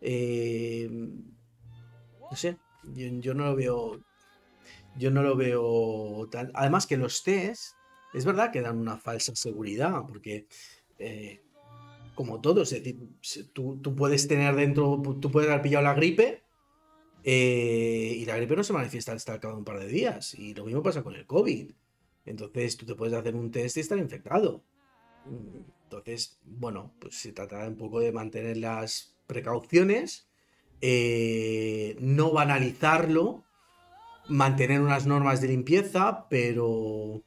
[0.00, 2.56] Eh, no sé,
[2.94, 4.00] yo, no lo veo.
[4.96, 6.50] Yo no lo veo tan.
[6.54, 7.74] Además que los test,
[8.14, 10.46] es verdad que dan una falsa seguridad, porque
[10.98, 11.42] eh,
[12.14, 12.96] como todo, es decir,
[13.52, 16.44] tú puedes tener dentro, tú puedes haber pillado la gripe
[17.24, 20.34] eh, y la gripe no se manifiesta hasta al cabo de un par de días.
[20.34, 21.72] Y lo mismo pasa con el COVID.
[22.26, 24.62] Entonces tú te puedes hacer un test y estar infectado.
[25.84, 30.26] Entonces, bueno, pues se trata un poco de mantener las precauciones,
[30.80, 33.44] eh, no banalizarlo,
[34.28, 37.22] mantener unas normas de limpieza, pero,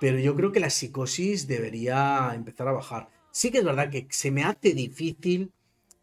[0.00, 3.08] pero yo creo que la psicosis debería empezar a bajar.
[3.32, 5.52] Sí que es verdad que se me hace difícil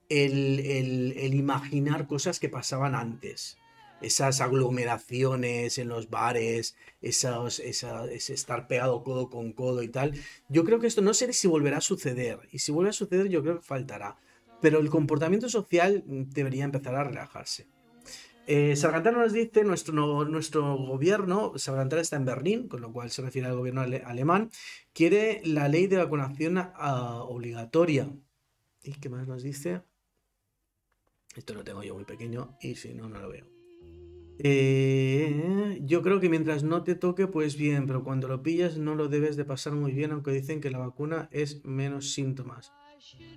[0.10, 3.58] el- el imaginar cosas que pasaban antes.
[4.02, 10.14] Esas aglomeraciones en los bares, esos, esa- ese estar pegado codo con codo y tal.
[10.50, 12.40] Yo creo que esto no sé si volverá a suceder.
[12.52, 14.18] Y si vuelve a suceder, yo creo que faltará.
[14.62, 17.68] Pero el comportamiento social mm, debería empezar a relajarse.
[18.50, 18.76] Eh,
[19.12, 23.58] nos dice, nuestro, no- nuestro gobierno, está en Berlín, con lo cual se refiere al
[23.58, 24.52] gobierno ale- alemán,
[24.94, 28.10] quiere la ley de vacunación ah, obligatoria.
[28.84, 29.82] ¿Y qué más nos dice?
[31.36, 33.57] Esto lo tengo yo muy pequeño y si no, no lo veo.
[34.40, 38.96] Eh, yo creo que mientras no te toque, pues bien, pero cuando lo pillas no
[38.96, 42.72] lo debes de pasar muy bien, aunque dicen que la vacuna es menos síntomas.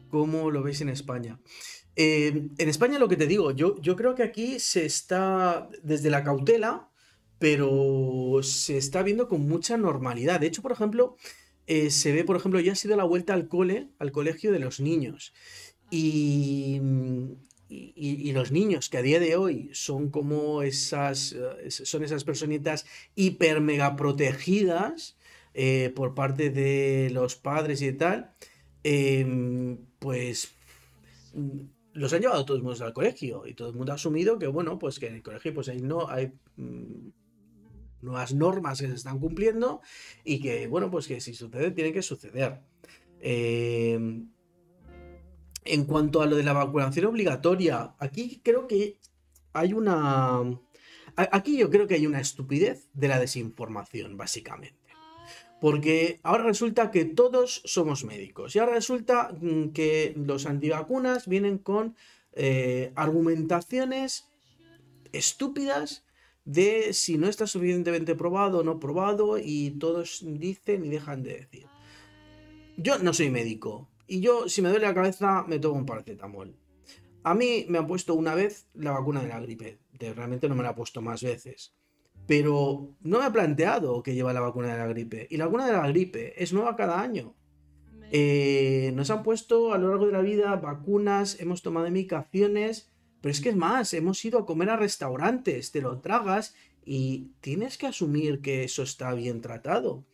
[0.08, 1.38] ¿Cómo lo veis en España?
[1.96, 6.10] Eh, en España lo que te digo, yo, yo creo que aquí se está desde
[6.10, 6.88] la cautela,
[7.38, 10.40] pero se está viendo con mucha normalidad.
[10.40, 11.16] De hecho, por ejemplo,
[11.66, 14.58] eh, se ve, por ejemplo, ya ha sido la vuelta al cole, al colegio de
[14.58, 15.32] los niños.
[15.90, 16.80] Y,
[17.70, 22.24] y- y- los niños que a día de hoy son como esas, eh, son esas
[22.24, 25.16] personitas hiper mega protegidas
[25.54, 28.32] eh, por parte de los padres y tal,
[28.84, 30.52] em, pues
[31.34, 31.60] mm,
[31.94, 34.98] los han llevado todos al colegio y todo el mundo ha asumido que, bueno, pues
[34.98, 37.10] que en el colegio pues hay, no, hay mm,
[38.02, 39.80] nuevas normas que se están cumpliendo
[40.24, 42.60] y que, bueno, pues que si sucede, tiene que suceder.
[43.20, 44.30] Em,
[45.64, 48.98] en cuanto a lo de la vacunación obligatoria, aquí creo que
[49.52, 50.42] hay una...
[51.16, 54.78] Aquí yo creo que hay una estupidez de la desinformación, básicamente.
[55.60, 61.58] Porque ahora resulta que todos somos médicos y ahora resulta mm, que los antivacunas vienen
[61.58, 61.94] con
[62.32, 64.26] eh, argumentaciones
[65.12, 66.04] estúpidas
[66.46, 71.34] de si no está suficientemente probado o no probado y todos dicen y dejan de
[71.34, 71.66] decir.
[72.78, 76.56] Yo no soy médico y yo si me duele la cabeza me tomo un paracetamol.
[77.22, 79.78] A mí me han puesto una vez la vacuna de la gripe.
[79.92, 81.76] De, realmente no me la han puesto más veces.
[82.26, 85.28] Pero no me ha planteado que lleva la vacuna de la gripe.
[85.30, 87.36] Y la vacuna de la gripe es nueva cada año.
[88.10, 92.90] Eh, nos han puesto a lo largo de la vida vacunas, hemos tomado medicaciones,
[93.20, 97.30] pero es que es más, hemos ido a comer a restaurantes, te lo tragas y
[97.40, 100.04] tienes que asumir que eso está bien tratado.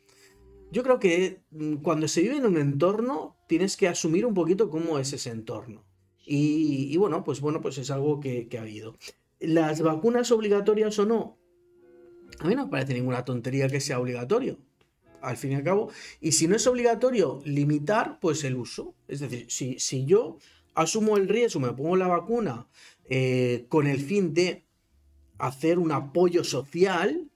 [0.71, 4.71] Yo creo que mm, cuando se vive en un entorno, tienes que asumir un poquito
[4.71, 5.85] cómo es ese entorno.
[6.29, 8.97] Y, bueno, pues bueno, pues es algo que, ha habido.
[9.39, 11.39] Las vacunas obligatorias o no,
[12.41, 14.59] a mí no me parece ninguna tontería que sea obligatorio
[15.23, 15.91] al fin y al cabo.
[16.21, 18.95] Y si no es obligatorio limitar, pues el uso.
[19.09, 20.39] Es decir, si, si yo
[20.75, 22.69] asumo el riesgo, me pongo la vacuna
[23.09, 24.67] eh, con el fin de
[25.39, 27.31] hacer un apoyo social,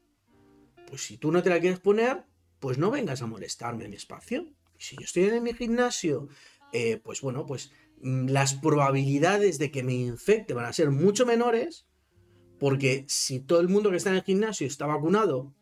[0.89, 2.25] pues si tú no te la quieres poner,
[2.61, 4.47] pues no vengas a molestarme en mi espacio.
[4.79, 6.29] Si yo estoy en mi gimnasio,
[6.73, 11.27] eh, pues bueno, pues mm, las probabilidades de que me infecte van a ser mucho
[11.27, 11.87] menores,
[12.59, 15.55] porque si todo el mundo que está en el gimnasio está vacunado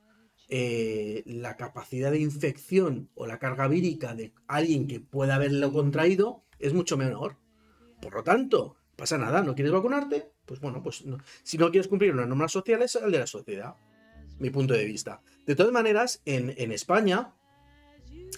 [0.50, 6.44] eh, la capacidad de infección o la carga vírica de alguien que pueda haberlo contraído
[6.58, 7.36] es mucho menor.
[8.00, 10.32] Por lo tanto, pasa nada, ¿no quieres vacunarte?
[10.46, 11.04] Pues bueno, pues
[11.42, 13.76] si no quieres cumplir unas normas sociales, al de la sociedad.
[14.38, 15.22] Mi punto de vista.
[15.46, 17.32] De todas maneras, en, España,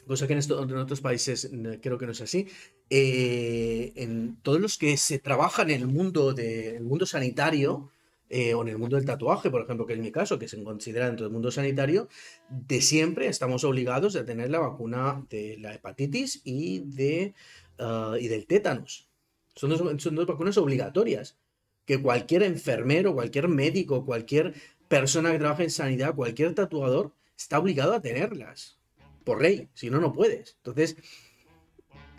[0.06, 1.50] cosa que en, otros países
[1.82, 2.46] creo que no es así,
[2.88, 7.90] eh, en todos los que se trabajan en el mundo, de, mundo sanitario,
[8.32, 10.62] eh, o en el mundo del tatuaje, por ejemplo, que es mi caso, que se
[10.62, 12.08] considera dentro del mundo sanitario,
[12.48, 17.34] de siempre estamos obligados a tener la vacuna de la hepatitis y, de,
[17.80, 19.08] ah, y del tétanos.
[19.56, 21.38] Son dos vacunas obligatorias
[21.84, 24.54] que cualquier enfermero, cualquier médico, cualquier
[24.90, 28.80] persona que trabaja en sanidad, cualquier tatuador, está obligado a tenerlas.
[29.24, 30.56] Por ley, si no, no puedes.
[30.56, 30.96] Entonces,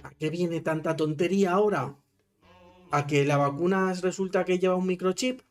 [0.03, 1.97] ¿a qué viene tanta tontería ahora?
[2.89, 5.41] ¿A que la vacuna resulta que lleva un microchip?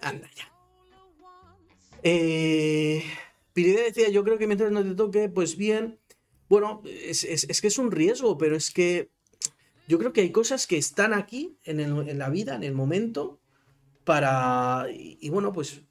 [0.00, 0.50] Anda ya.
[2.02, 3.04] Eh,
[3.54, 5.98] decía, yo creo que mientras no te toque, pues bien.
[6.48, 9.10] Bueno, es, que es un riesgo, pero es que
[9.88, 13.40] yo creo que hay cosas que están aquí en, la vida, en el momento,
[14.04, 14.86] para...
[14.90, 15.82] Y, bueno, pues...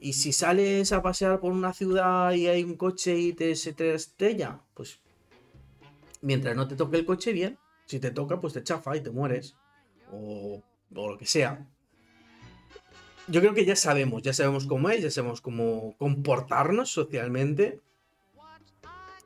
[0.00, 3.72] Y si sales a pasear por una ciudad y hay un coche y te, se
[3.72, 5.00] te estrella, pues
[6.20, 7.58] mientras no te toque el coche, bien.
[7.86, 9.56] Si te toca, pues te chafa y te mueres.
[10.12, 10.62] O,
[10.94, 11.66] o lo que sea
[13.28, 17.80] yo creo que ya sabemos, ya sabemos cómo es, ya sabemos cómo comportarnos socialmente.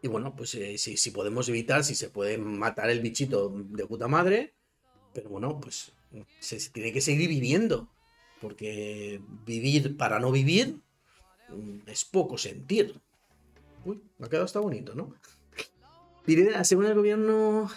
[0.03, 4.09] Y bueno, pues eh, si, podemos evitar, si se puede matar el bichito de puta
[4.09, 4.55] madre,
[5.13, 5.93] pero bueno, pues
[6.39, 7.89] se, tiene que seguir viviendo.
[8.41, 10.79] Porque vivir para no vivir
[11.49, 13.01] mm, es poco sentir.
[13.85, 15.15] Uy, me ha quedado hasta bonito, ¿no?
[16.63, 17.69] según el gobierno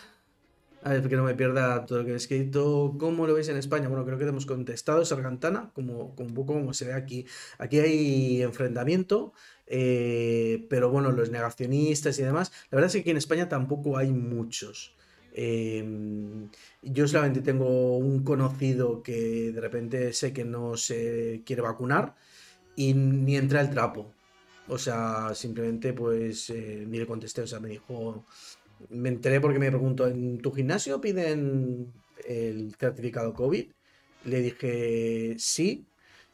[0.83, 2.95] a ver, que no me pierda todo lo que he escrito.
[2.99, 3.87] ¿Cómo lo veis en España?
[3.87, 7.25] Bueno, creo que hemos contestado Sargantana, como, como un poco como se ve aquí.
[7.57, 9.33] Aquí hay enfrentamiento,
[9.65, 12.51] eh, pero bueno, los negacionistas y demás.
[12.69, 14.93] La verdad es que aquí en España tampoco hay muchos.
[15.33, 16.49] Em,
[16.81, 22.15] yo solamente tengo un conocido que de repente sé que no se quiere vacunar
[22.75, 24.13] y ni entra el trapo.
[24.67, 28.25] O sea, simplemente pues eh, ni le contesté, o sea, me dijo
[28.89, 31.93] me enteré porque me preguntó, ¿en tu gimnasio piden
[32.25, 33.71] el certificado COVID?
[34.25, 35.87] Le dije, sí.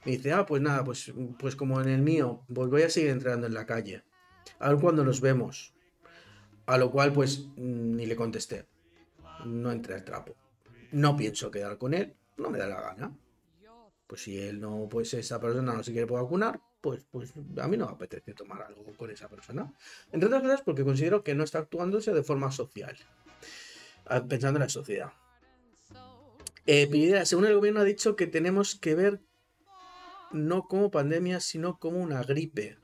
[0.05, 3.09] Me dice, ah, pues nada, pues, pues como en el mío, pues voy a seguir
[3.09, 4.03] entrando en la calle.
[4.59, 5.73] A ver cuando nos vemos.
[6.65, 8.65] A lo cual, pues, ni le contesté.
[9.45, 10.35] No entré al trapo.
[10.91, 13.15] No pienso quedar con él, no me da la gana.
[14.07, 17.31] Pues si él no, pues esa persona no se quiere vacunar, pues, pues
[17.61, 19.71] a mí no me apetece tomar algo con esa persona.
[20.11, 22.97] Entre otras cosas porque considero que no está actuándose de forma social,
[24.27, 25.11] pensando en la sociedad.
[26.65, 29.21] Eh, según el gobierno ha dicho que tenemos que ver
[30.31, 32.77] no como pandemia, sino como una gripe.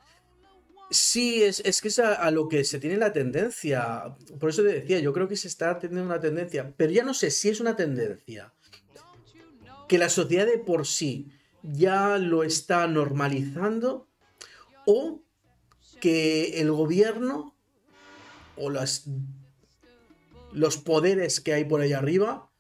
[0.90, 4.16] Sí, es, que es a, lo que se tiene la tendencia.
[4.40, 7.14] Por eso te decía, yo creo que se está teniendo una tendencia, pero ya no
[7.14, 8.54] sé si es una tendencia.
[9.88, 11.32] Que la sociedad de por sí
[11.64, 14.08] ya lo está normalizando
[14.86, 15.24] o
[16.00, 17.56] que el gobierno
[18.56, 19.06] o las,
[20.54, 22.52] los poderes que hay por ahí arriba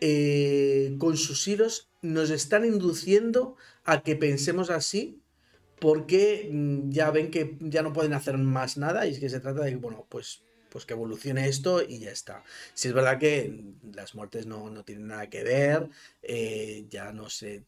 [0.00, 5.19] eh, con sus hilos nos están induciendo a que pensemos así
[5.80, 9.40] porque mm, ya ven que ya no pueden hacer más nada y es que se
[9.40, 12.44] trata de bueno, pues, pues que evolucione esto y ya está.
[12.74, 13.64] Si es verdad que
[13.94, 15.88] las muertes no, tienen nada que ver,
[16.22, 17.64] eh, ya no sé,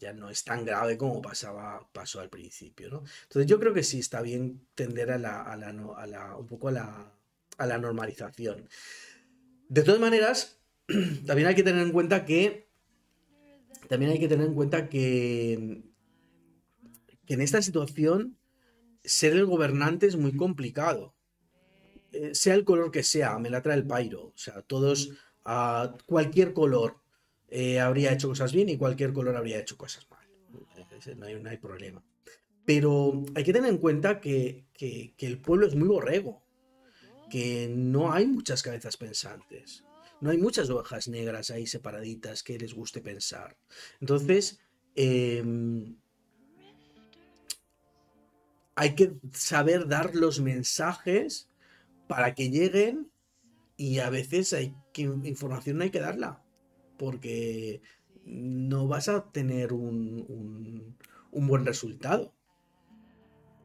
[0.00, 3.04] ya, no es tan grave como pasaba, pasó al principio, ¿no?
[3.24, 6.72] Entonces yo creo que sí está bien tender a la, a la, un poco a
[6.72, 7.12] la,
[7.58, 8.68] a la normalización.
[9.68, 10.58] De todas maneras,
[11.26, 12.66] también hay que tener en cuenta que
[13.88, 15.82] también hay que tener en cuenta que,
[17.26, 18.38] que en esta situación
[19.04, 21.14] ser el gobernante es muy complicado.
[22.12, 24.26] Eh, sea el color que sea, me la trae el pairo.
[24.26, 25.10] O sea, todos,
[25.44, 27.00] a cualquier color
[27.48, 30.26] eh, habría hecho cosas bien y cualquier color habría hecho cosas mal.
[31.16, 32.04] No hay, no hay problema.
[32.64, 36.42] Pero hay que tener en cuenta que, que, que el pueblo es muy borrego,
[37.30, 39.84] que no hay muchas cabezas pensantes,
[40.20, 43.56] no hay muchas ovejas negras ahí separaditas que les guste pensar.
[44.00, 44.58] Entonces,
[44.94, 45.96] em,
[48.76, 51.50] hay que saber dar los mensajes
[52.08, 53.10] para que lleguen
[53.76, 56.42] y a veces hay que información no hay que darla
[56.98, 57.82] porque
[58.24, 62.34] no vas a tener un, un- buen resultado.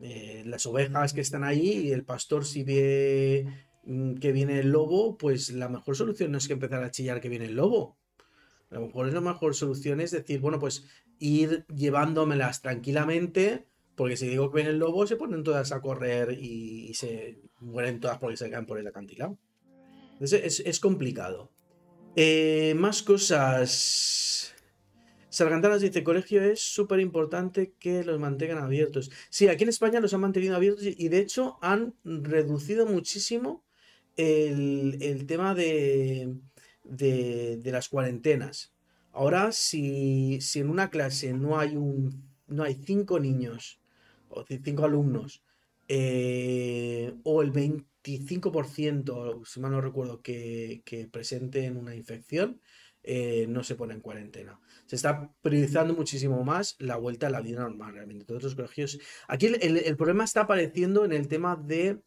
[0.02, 3.46] Eh, las ovejas que están ahí y el pastor si ve
[3.86, 7.22] mm, que viene el lobo, pues la mejor solución no es que empezar a chillar
[7.22, 7.98] que viene el lobo.
[8.72, 10.86] A lo mejor la mejor solución es decir, bueno, pues
[11.20, 13.68] ir llevándomelas tranquilamente,
[14.02, 18.00] porque si digo que viene el lobo, se ponen todas a correr y, se mueren
[18.00, 19.38] todas porque se caen por el acantilado.
[20.20, 21.52] Es, complicado.
[22.16, 24.56] Eh, más cosas.
[25.30, 29.12] Sargantanas dice, colegio es súper importante que los mantengan abiertos.
[29.30, 33.64] Sí, aquí en España los han mantenido abiertos y de hecho han reducido muchísimo
[34.18, 36.38] el, tema de,
[37.64, 38.74] las cuarentenas.
[39.12, 41.78] Ahora, si, en una clase no hay
[42.48, 43.81] no hay cinco niños
[44.32, 45.44] o ci- cinco alumnos
[45.88, 52.62] eh, o el 25%, si mal no recuerdo, que, que presenten una infección,
[53.04, 54.60] eh, no se pone en cuarentena.
[54.86, 58.26] Se está priorizando muchísimo más la vuelta a la vida normal, realmente.
[58.26, 59.00] Todos los colegios.
[59.28, 62.00] Aquí el, el- problema está apareciendo en el tema de,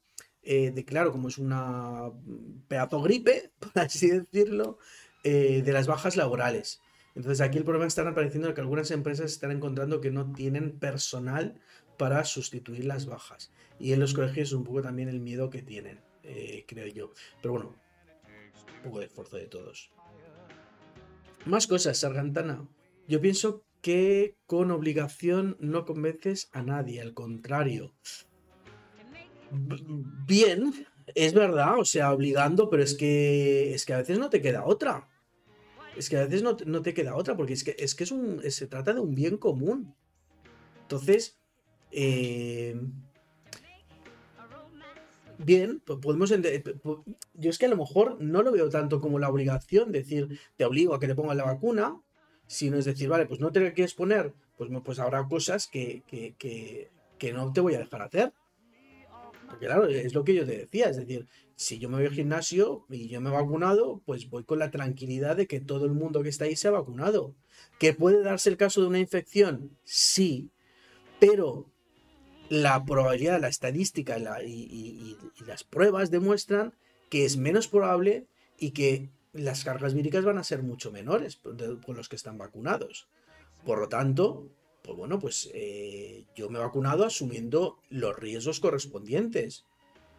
[0.43, 4.79] eh, de claro, como es una mm, pedazo gripe, por así decirlo,
[5.22, 6.81] de las bajas laborales.
[7.14, 10.79] Entonces aquí el problema está apareciendo en que algunas empresas están encontrando que no tienen
[10.79, 11.61] personal
[11.97, 13.53] para sustituir las bajas.
[13.78, 17.12] Y en los colegios es un poco también el miedo que tienen, eh, creo yo.
[17.42, 17.76] Pero bueno,
[18.76, 19.90] un poco de esfuerzo de todos.
[21.47, 22.66] Más cosas, Sargantana.
[23.07, 27.92] Yo pienso que con obligación no convences a nadie, al contrario.
[29.51, 29.76] B-
[30.26, 30.72] Bien,
[31.14, 34.64] es verdad, o sea, obligando, pero es que es que a veces no te queda
[34.64, 35.09] otra.
[35.97, 38.05] Es que a veces no, te- no te queda otra, porque es que es que
[38.05, 39.95] es un, se trata de un bien común.
[40.82, 41.38] Entonces,
[41.95, 42.80] eh,
[45.38, 46.74] bien, pues podemos ente- eh,
[47.34, 50.64] yo es que a lo mejor no lo veo tanto como la obligación, decir, te
[50.64, 52.01] obligo a que te pongas la vacuna,
[52.47, 56.03] sino es decir, vale, pues no te la quieres poner, pues, pues habrá cosas que,
[56.07, 58.32] que, que, que no te voy a dejar hacer.
[59.49, 61.26] Porque claro, es lo que yo te decía, es decir,
[61.57, 64.70] si yo me voy al gimnasio y yo me he vacunado, pues voy con la
[64.70, 67.34] tranquilidad de que todo el mundo que está ahí se ha vacunado.
[67.78, 69.70] ¿Que puede darse el caso de una infección?
[69.84, 70.51] Sí,
[71.20, 71.70] pero
[72.49, 75.16] la probabilidad, la estadística y,
[75.47, 76.74] las pruebas demuestran
[77.11, 78.26] que es menos probable
[78.59, 81.40] y que las cargas víricas van a ser mucho menores
[81.84, 83.09] con los que están vacunados.
[83.64, 84.49] Por lo tanto,
[84.82, 89.64] pues bueno, pues eh, yo me he vacunado asumiendo los riesgos correspondientes.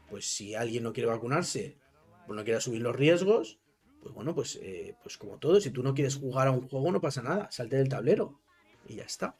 [0.10, 1.78] Pues si alguien no quiere vacunarse,
[2.26, 3.60] pues no quiere asumir los riesgos,
[4.02, 6.92] pues bueno, pues, eh, pues como todo, si tú no quieres jugar a un juego
[6.92, 8.40] no pasa nada, salte del tablero
[8.88, 9.38] y ya está.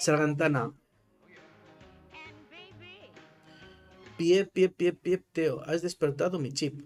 [0.00, 0.72] Sargantana.
[4.16, 6.80] Pie, pie, pie, pie, Teo, has despertado mi chip.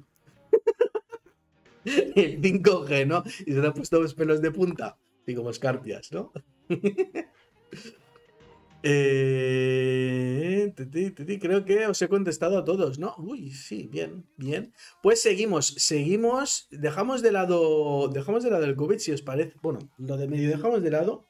[1.84, 3.22] El 5G, ¿no?
[3.46, 4.98] Y se te ha puesto los pelos de punta.
[5.26, 6.32] Y como escarpias, ¿no?
[8.86, 10.74] Eh,
[11.40, 13.14] creo que os he contestado a todos, ¿no?
[13.16, 14.74] Uy, sí, bien, bien.
[15.02, 19.54] Pues seguimos, seguimos, dejamos de lado, dejamos de lado el COVID, si os parece.
[19.62, 21.26] Bueno, lo de medio dejamos de lado.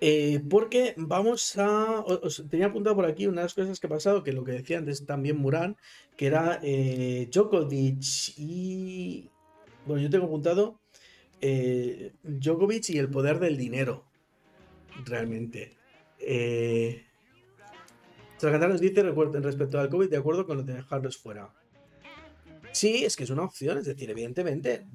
[0.00, 2.04] Eh, porque vamos a.
[2.50, 4.78] tenía apuntado por aquí una de las cosas que ha pasado, que lo que decía
[4.78, 5.76] antes también Murán,
[6.16, 9.30] que era eh, Djokovic y.
[9.86, 10.80] Bueno, yo tengo apuntado
[11.40, 14.04] eh, Djokovic y el poder del dinero.
[15.04, 15.76] Realmente.
[16.18, 17.02] Eh,
[18.42, 21.54] nos dice respecto al COVID, de acuerdo con lo de dejarlos fuera.
[22.72, 24.86] Sí, es que es una opción, es decir, evidentemente,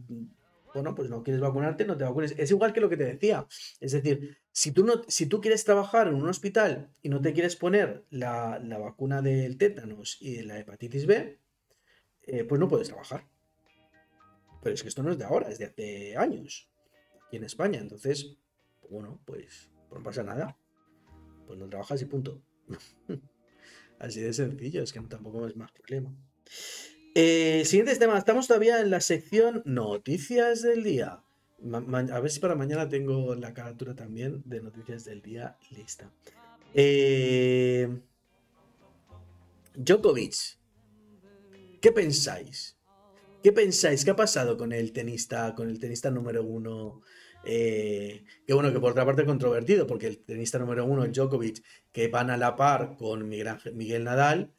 [0.74, 2.34] bueno, pues no quieres vacunarte, no te vacunes.
[2.38, 3.46] Es igual que lo que te decía.
[3.80, 7.34] Es decir, si tú, no, si tú quieres trabajar en un hospital y no te
[7.34, 11.40] quieres poner la, la vacuna del tétanos y de la hepatitis B,
[12.24, 13.28] eh, pues no puedes trabajar.
[14.62, 16.70] Pero es que esto no es de ahora, es de hace años,
[17.26, 17.80] aquí en España.
[17.80, 18.38] Entonces,
[18.90, 20.58] bueno, pues, pues no pasa nada.
[21.48, 22.42] Pues no trabajas y punto.
[24.00, 26.16] Así de sencillo, es que tampoco es más problema.
[27.14, 28.20] Eh, siguientes temas.
[28.20, 31.22] Estamos todavía en la sección Noticias del Día.
[31.74, 36.10] A ver si para mañana tengo la carátula también de Noticias del Día lista.
[36.74, 37.90] Eh,
[39.76, 40.58] Djokovic.
[41.82, 42.78] ¿Qué pensáis?
[43.44, 44.06] ¿Qué pensáis?
[44.06, 47.02] ¿Qué ha pasado con el tenista, con el tenista número uno?
[47.44, 51.62] Eh, que bueno, que por otra parte controvertido, porque el tenista número uno, el Djokovic,
[51.92, 54.54] que van a la par con Miguel Nadal,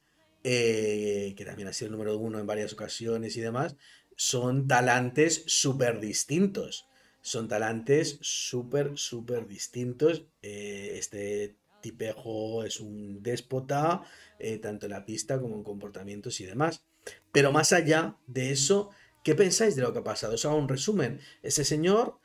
[0.45, 3.77] eh, que también ha sido el número uno en varias ocasiones y demás,
[4.17, 6.87] son talantes súper distintos.
[7.21, 10.27] Son talantes súper, súper distintos.
[10.43, 14.03] Eh, este tipejo es un déspota,
[14.39, 16.85] eh, tanto en la pista como en comportamientos y demás.
[17.31, 18.91] Pero más allá de eso,
[19.23, 20.35] ¿qué pensáis de lo que ha pasado?
[20.35, 21.21] Os hago un resumen.
[21.43, 22.19] Ese señor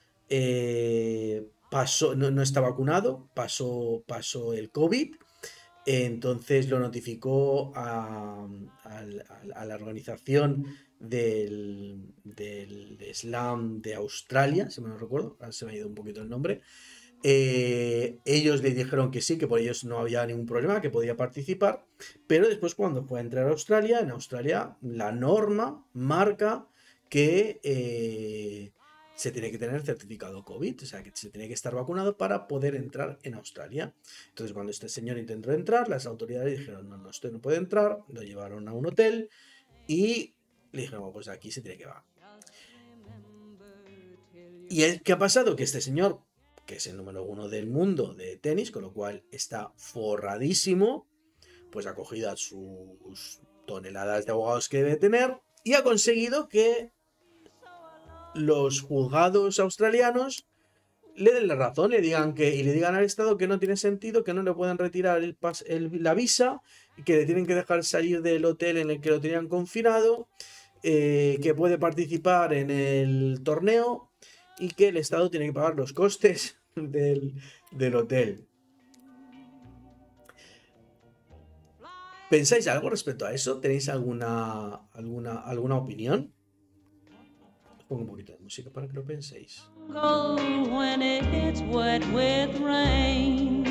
[1.70, 5.16] pasó, no, no está vacunado, pasó, pasó el COVID.
[5.90, 8.46] Entonces lo notificó a,
[9.56, 10.66] la organización
[11.00, 16.22] del, del Slam de Australia, si me lo recuerdo, se me ha ido un poquito
[16.22, 16.60] el nombre.
[17.24, 21.16] Eh, ellos le dijeron que sí, que por ellos no había ningún problema, que podía
[21.16, 21.86] participar,
[22.28, 26.68] pero después cuando fue a entrar a Australia, en Australia la norma marca
[27.08, 28.74] que eh,
[29.18, 32.48] se tiene que tener certificado COVID, o sea, que se tiene que estar vacunado para
[32.48, 33.96] poder entrar en Australia.
[34.30, 38.04] Entonces, cuando este señor intentó entrar, las autoridades dijeron, no, no, usted no puede entrar,
[38.10, 39.32] lo llevaron a un hotel
[39.88, 40.36] y
[40.72, 42.06] le dijeron, "Bueno, pues aquí se tiene que va.
[44.70, 45.56] ¿Y qué ha pasado?
[45.56, 46.22] Que este señor,
[46.68, 51.08] que es el número uno del mundo de tenis, con lo cual está forradísimo,
[51.72, 56.92] pues ha cogido sus toneladas de abogados que debe tener y ha conseguido que
[58.38, 60.48] los juzgados australianos
[61.18, 63.76] le den la razón, le digan que, y le digan al Estado que no tiene
[63.76, 65.22] sentido, que no le pueden retirar
[65.92, 66.62] la visa,
[67.06, 70.30] que le tienen que dejar salir del hotel en el que lo tenían confinado,
[70.84, 74.12] eh, que puede participar en el torneo
[74.60, 77.34] y que el Estado tiene que pagar los costes del,
[77.72, 78.48] del hotel.
[82.30, 83.60] ¿Pensáis algo respecto a eso?
[83.60, 86.34] ¿Tenéis alguna, alguna, alguna opinión?
[87.90, 89.64] De música para que lo penséis.
[89.88, 90.36] Go
[90.70, 93.64] when it's wet with rain.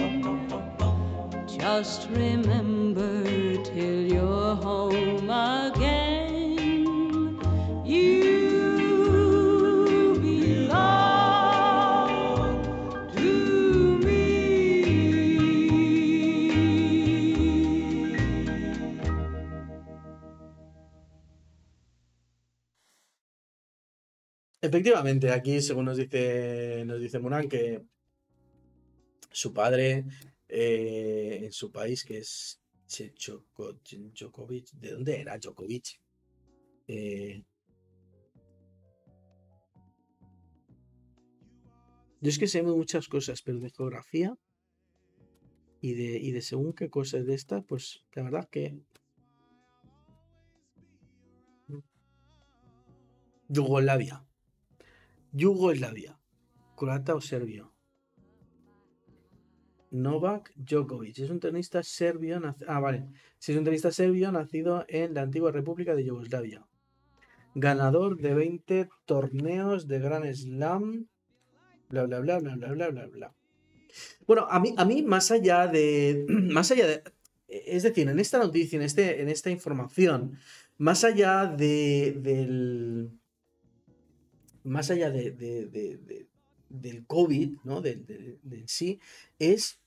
[1.46, 3.24] Just remember
[3.62, 6.05] till you're home again.
[24.66, 27.84] Efectivamente, aquí, según nos dice, nos dice Muran, que
[29.30, 30.04] su padre
[30.48, 36.00] eh, en su país, que es Djokovic, ¿de dónde era Djokovic?
[36.88, 37.44] Eh,
[42.20, 44.36] yo es que sé muchas cosas, pero de geografía
[45.80, 48.80] y de, y de según qué cosas de estas, pues la verdad que...
[53.48, 54.25] Yugoslavia.
[55.36, 56.18] Yugoslavia.
[56.76, 57.72] Croata o serbio.
[59.90, 61.18] Novak Djokovic.
[61.18, 62.40] Es un tenista serbio.
[62.66, 63.06] Ah, vale.
[63.38, 66.66] Es un tenista serbio nacido en la antigua República de Yugoslavia.
[67.54, 71.06] Ganador de 20 torneos de Gran Slam.
[71.90, 73.34] Bla, bla, bla, bla, bla, bla, bla, bla.
[74.26, 76.24] Bueno, a mí, a mí más allá de.
[76.28, 77.02] Más allá de.
[77.48, 80.38] Es decir, en esta noticia, en, este, en esta información,
[80.78, 83.10] más allá de, del.
[84.66, 86.26] Más allá de, de- de- de-
[86.68, 87.80] del COVID, ¿no?
[87.80, 88.04] Del
[88.66, 89.00] sí,
[89.38, 89.80] es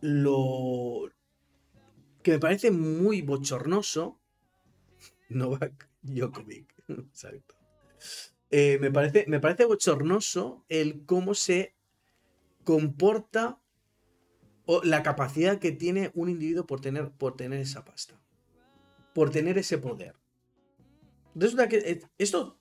[0.00, 1.10] lo
[2.22, 4.20] que me parece muy bochornoso.
[5.30, 6.74] Novak Djokovic.
[6.88, 7.54] Exacto.
[8.50, 11.74] Eh, me, parece, me parece bochornoso el cómo se
[12.64, 13.60] comporta
[14.66, 18.20] o la capacidad que tiene un individuo por tener, por tener esa pasta,
[19.14, 20.14] por tener ese poder.
[21.34, 22.58] Resulta que eh, esto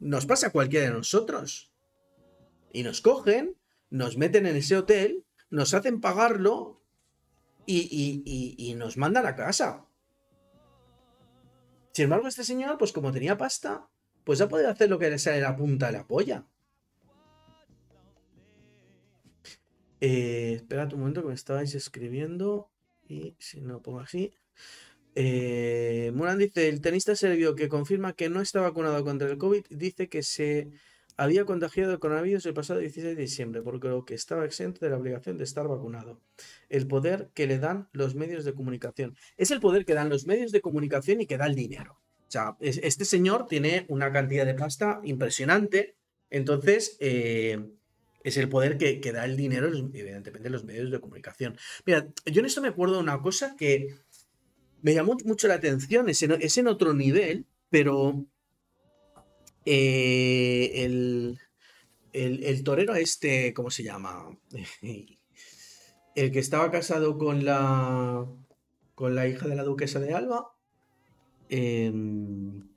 [0.00, 1.72] nos pasa a cualquiera de nosotros.
[2.72, 3.56] Y nos cogen,
[3.90, 6.82] nos meten en ese hotel, nos hacen pagarlo
[7.64, 9.86] y, y- y- nos mandan a casa.
[11.92, 13.88] Sin embargo, este señor, pues como tenía pasta,
[14.24, 16.46] pues ha podido hacer lo que le sale la punta de la polla.
[20.00, 22.70] Eh, esperad un momento que me estabais escribiendo.
[23.08, 24.34] Y si no pongo así.
[25.16, 30.08] Eh, dice: el tenista serbio que confirma que no está vacunado contra el COVID dice
[30.08, 30.68] que se
[31.16, 34.90] había contagiado de coronavirus el pasado 16 de diciembre, por lo que estaba exento de
[34.90, 36.20] la obligación de estar vacunado.
[36.68, 39.16] El poder que le dan los medios de comunicación.
[39.38, 41.94] Es el poder que dan los medios de comunicación y que da el dinero.
[42.28, 45.96] O sea, es- este señor tiene una cantidad de pasta impresionante.
[46.28, 47.58] Entonces, eh,
[48.24, 51.56] es el poder que, que da el dinero, evidentemente, los medios de comunicación.
[51.86, 53.94] Mira, yo en esto me acuerdo de una cosa que
[54.86, 56.08] me llamó mucho la atención.
[56.08, 56.22] Es
[56.58, 58.24] en, otro nivel, pero
[59.64, 61.40] eh, el,
[62.12, 64.38] el, el torero este, ¿cómo se llama?
[66.14, 68.26] El que estaba casado con la
[68.94, 70.54] con la hija de la duquesa de Alba.
[71.48, 72.68] em,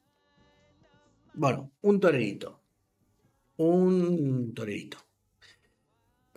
[1.36, 2.60] bueno, un torerito.
[3.58, 4.98] Un torerito.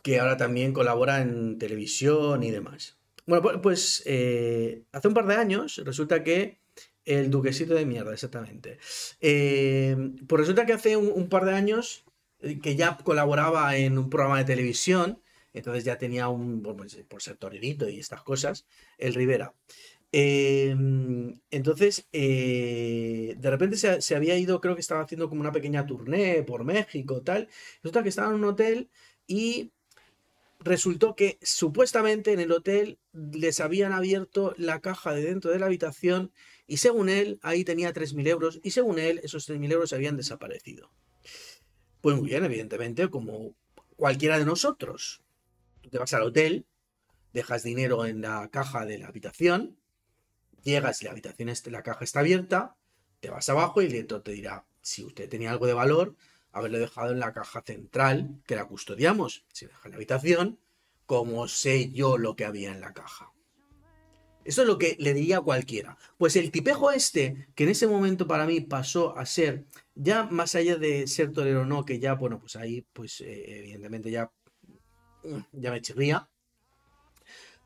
[0.02, 3.01] Que ahora también colabora en televisión y demás.
[3.26, 6.58] Bueno, pu- pues eh, hace un par de años resulta que
[7.04, 8.78] el duquesito de mierda, exactamente.
[9.20, 9.96] Eh,
[10.26, 12.04] pues resulta que hace un, par de años
[12.40, 15.20] eh, que ya colaboraba en un programa de televisión,
[15.52, 18.66] entonces ya tenía un, pues, por ser torerito y estas cosas,
[18.98, 19.54] el Rivera.
[20.12, 20.70] Eh,
[21.50, 26.42] entonces, de repente se, se había ido, creo que estaba haciendo como una pequeña tournée
[26.42, 27.48] por México, tal.
[27.82, 28.90] Resulta que estaba en un hotel
[29.26, 29.72] y
[30.64, 35.66] resultó que supuestamente en el hotel les habían abierto la caja de dentro de la
[35.66, 36.32] habitación
[36.66, 40.90] y según él ahí tenía 3.000 euros y según él esos 3.000 euros habían desaparecido.
[42.00, 43.54] Pues muy bien, evidentemente, como
[43.96, 45.22] cualquiera de nosotros.
[45.80, 46.66] Tú te vas al hotel,
[47.32, 49.78] dejas dinero en la caja de la habitación,
[50.62, 52.76] llegas y la habitación, la caja está abierta,
[53.20, 56.16] te vas abajo y el director te dirá, si usted tenía algo de valor,
[56.52, 59.44] haberlo dejado en la caja central, que la custodiamos.
[59.52, 60.58] Si deja en la habitación,
[61.06, 63.32] como sé yo lo que había en la caja?
[64.44, 65.96] Eso es lo que le diría a cualquiera.
[66.18, 70.54] Pues el tipejo este, que en ese momento para mí pasó a ser, ya más
[70.54, 74.32] allá de ser torero o no, que ya, bueno, pues ahí, pues eh, evidentemente ya,
[75.52, 76.28] ya me chirría.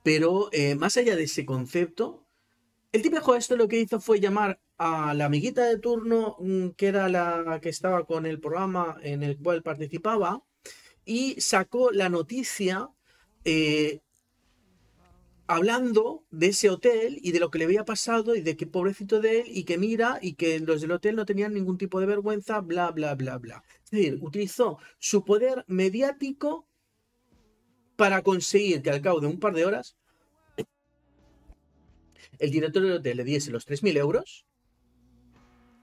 [0.02, 2.26] Pero eh, más allá de ese concepto,
[2.92, 6.86] el tipejo esto lo que hizo fue llamar a la amiguita de turno, mm, que
[6.88, 10.42] era la que estaba con el programa en el cual participaba,
[11.04, 12.90] y sacó la noticia
[13.44, 14.00] eh,
[15.46, 19.20] hablando de ese hotel y de lo que le había pasado y de que pobrecito
[19.20, 22.06] de él y que mira y que los del hotel no tenían ningún tipo de
[22.06, 23.62] vergüenza, bla, bla, bla, bla.
[23.84, 26.66] Es decir, utilizó su poder mediático
[27.94, 29.96] para conseguir que al cabo de un par de horas
[32.38, 34.44] el director del hotel le diese los 3.000 euros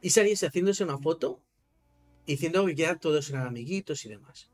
[0.04, 1.42] y saliese haciéndose una foto
[2.28, 4.50] diciendo que ya todos eran amiguitos y demás.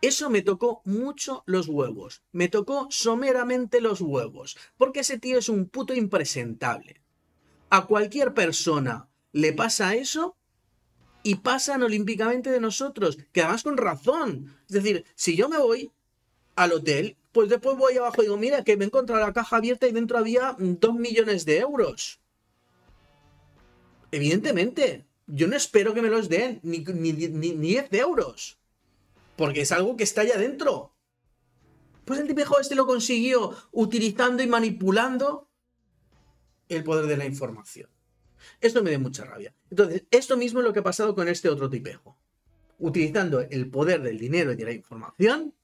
[0.00, 2.22] Eso me tocó mucho los huevos.
[2.30, 4.56] Me tocó someramente los huevos.
[4.76, 7.02] Porque ese tío es un puto impresentable.
[7.70, 10.36] A cualquier persona le pasa eso
[11.24, 13.18] y pasan olímpicamente de nosotros.
[13.32, 14.56] Que además con razón.
[14.68, 15.90] Es decir, si yo me voy
[16.54, 19.56] al hotel, pues después voy abajo y digo, mira, que me he encontrado la caja
[19.56, 22.20] abierta y dentro había dos millones de euros.
[24.10, 28.58] Evidentemente, yo no espero que me los den ni, ni, ni, ni 10 euros.
[29.36, 30.94] Porque es algo que está allá dentro.
[32.04, 35.48] Pues el tipejo este lo consiguió utilizando y manipulando
[36.68, 37.90] el poder de la información.
[38.60, 39.54] Esto me da mucha rabia.
[39.70, 42.16] Entonces, esto mismo es lo que ha pasado con este otro tipejo.
[42.78, 45.54] Utilizando el poder del dinero y de la información,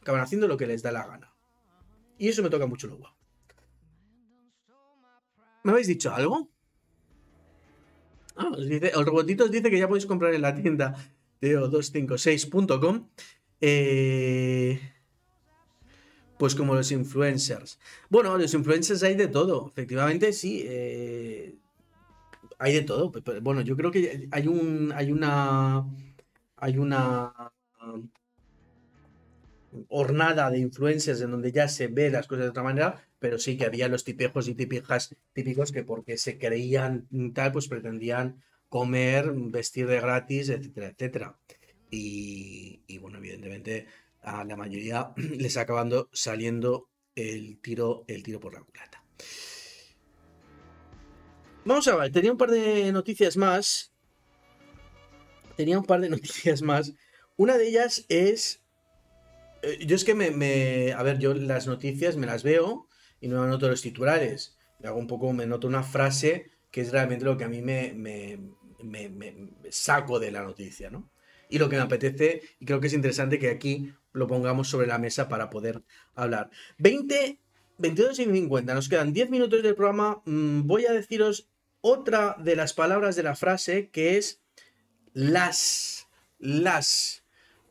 [0.00, 1.34] acaban haciendo lo que les da la gana.
[2.16, 3.16] Y eso me toca mucho los huevos.
[5.64, 6.53] ¿Me habéis dicho algo?
[8.36, 10.94] Ah, os dice, el robotito os dice que ya podéis comprar en la tienda
[11.40, 13.08] teo256.com.
[13.60, 14.80] Eh,
[16.38, 17.78] pues como los influencers.
[18.10, 19.68] Bueno, los influencers hay de todo.
[19.68, 20.64] Efectivamente, sí.
[20.66, 21.54] eh,
[22.58, 23.12] hay de todo.
[23.42, 24.92] Bueno, yo creo que hay un.
[24.94, 25.84] Hay una.
[26.56, 27.32] Hay una.
[29.88, 33.56] Hornada de influencers en donde ya se ve las cosas de otra manera, pero sí
[33.56, 39.32] que había los tipejos y típicas típicos que porque se creían tal, pues pretendían comer,
[39.34, 41.38] vestir de gratis, etcétera, etcétera.
[41.90, 43.86] Y, y, bueno, evidentemente
[44.22, 49.04] a la mayoría les acabando saliendo el tiro, el tiro por la culata.
[51.64, 53.92] Vamos a ver, tenía un par de noticias más.
[55.56, 56.92] Tenía un par de noticias más.
[57.36, 58.63] Una de ellas es.
[59.64, 62.88] Eh, Yo es que me, A ver, yo las noticias me las veo
[63.20, 64.56] y no anoto los titulares.
[64.80, 67.62] Me hago un poco, me noto una frase que es realmente lo que a mí
[67.62, 69.34] me- me- me
[69.70, 71.10] saco de la noticia, ¿no?
[71.48, 74.86] Y lo que me apetece, y creo que es interesante que aquí lo pongamos sobre
[74.86, 75.82] la mesa para poder
[76.14, 76.50] hablar.
[76.78, 77.38] 20,
[77.78, 80.22] 22 y 50, nos quedan 10 minutos del programa.
[80.26, 81.48] Mm, Voy a deciros
[81.80, 84.40] otra de las palabras de la frase que es
[85.12, 86.06] las.
[86.38, 87.23] Las.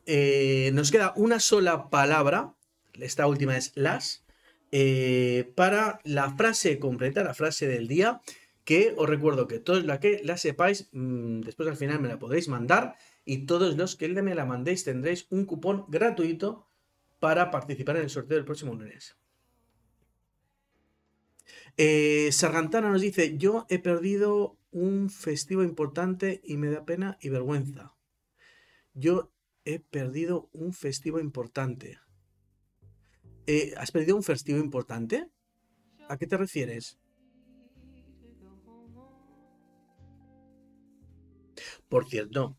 [0.06, 2.54] Eh, nos queda una sola palabra,
[2.94, 4.24] esta última es las,
[4.70, 8.20] eh, para la frase completa, la frase del día,
[8.64, 12.18] que os recuerdo que todos la que la sepáis, mm, después al final me la
[12.18, 16.66] podréis mandar y todos los que me la mandéis tendréis un cupón gratuito
[17.20, 19.16] para participar en el sorteo del próximo lunes.
[21.76, 27.28] Eh, Sargantana nos dice, yo he perdido un festivo importante y me da pena y
[27.28, 27.94] vergüenza.
[28.94, 29.33] Yo
[29.64, 31.98] he perdido un festivo importante.
[33.46, 35.28] Eh, ¿Has perdido un festivo importante?
[36.08, 36.98] ¿A qué te refieres?
[41.88, 42.56] Por cierto,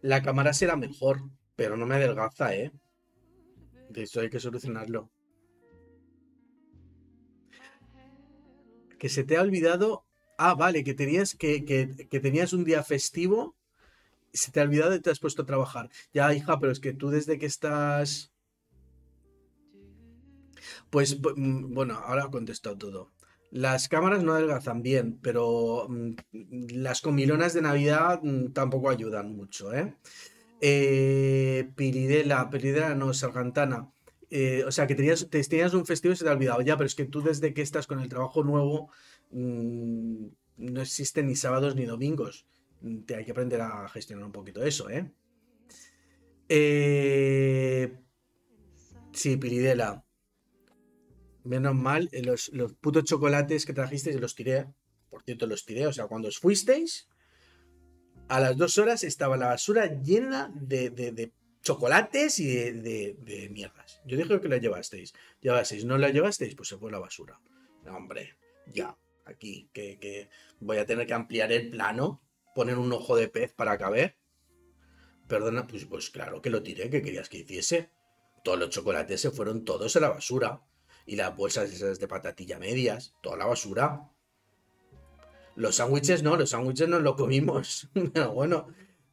[0.00, 1.22] la cámara será mejor,
[1.56, 2.72] pero no me adelgaza, ¿eh?
[3.88, 5.10] De eso hay que solucionarlo.
[8.98, 10.04] Que se te ha olvidado.
[10.36, 13.56] Ah, vale, que tenías, que, que, que tenías un día festivo.
[14.38, 15.90] Se te ha olvidado y te has puesto a trabajar.
[16.12, 18.32] Ya, hija, pero es que tú desde que estás.
[20.90, 23.10] Pues mm, bueno, ahora he contestado todo.
[23.50, 26.14] Las cámaras no adelgazan bien, pero mm,
[26.74, 29.94] las comilonas de Navidad mm, tampoco ayudan mucho, ¿eh?
[30.60, 33.90] Eh, Piridela, Piridela no, Sargantana.
[34.30, 36.60] Eh, o sea, que tenías, te- tenías un festivo y se te ha olvidado.
[36.62, 38.90] Ya, pero es que tú desde que estás con el trabajo nuevo,
[39.30, 42.46] no existen ni sábados ni domingos.
[43.06, 45.10] Te hay que aprender a gestionar un poquito eso, ¿eh?
[46.48, 47.98] Eh,
[49.12, 50.04] sí, Piridela.
[51.44, 54.66] Menos mal, eh, los, los putos chocolates que trajisteis los tiré.
[55.10, 55.86] Por cierto, los tiré.
[55.86, 57.08] O sea, cuando os fuisteis,
[58.28, 64.00] a las dos horas estaba la basura llena de, de- chocolates y de, de- mierdas.
[64.06, 65.12] Yo dije que la llevasteis.
[65.40, 67.40] Llevasteis, no la llevasteis, pues se fue la basura.
[67.84, 68.36] No, hombre,
[68.72, 68.96] ya,
[69.26, 70.30] aquí, que, que
[70.60, 72.22] voy a tener que ampliar el plano,
[72.58, 74.16] poner un ojo de pez para caber.
[75.28, 77.92] Perdona, pues, pues claro que lo tiré, que querías que hiciese.
[78.42, 80.60] Todos los chocolates se fueron todos a la basura.
[81.06, 84.10] Y las bolsas esas de patatilla medias, toda la basura.
[85.54, 87.88] Los sándwiches no, los sándwiches no los comimos.
[88.12, 88.66] Pero bueno,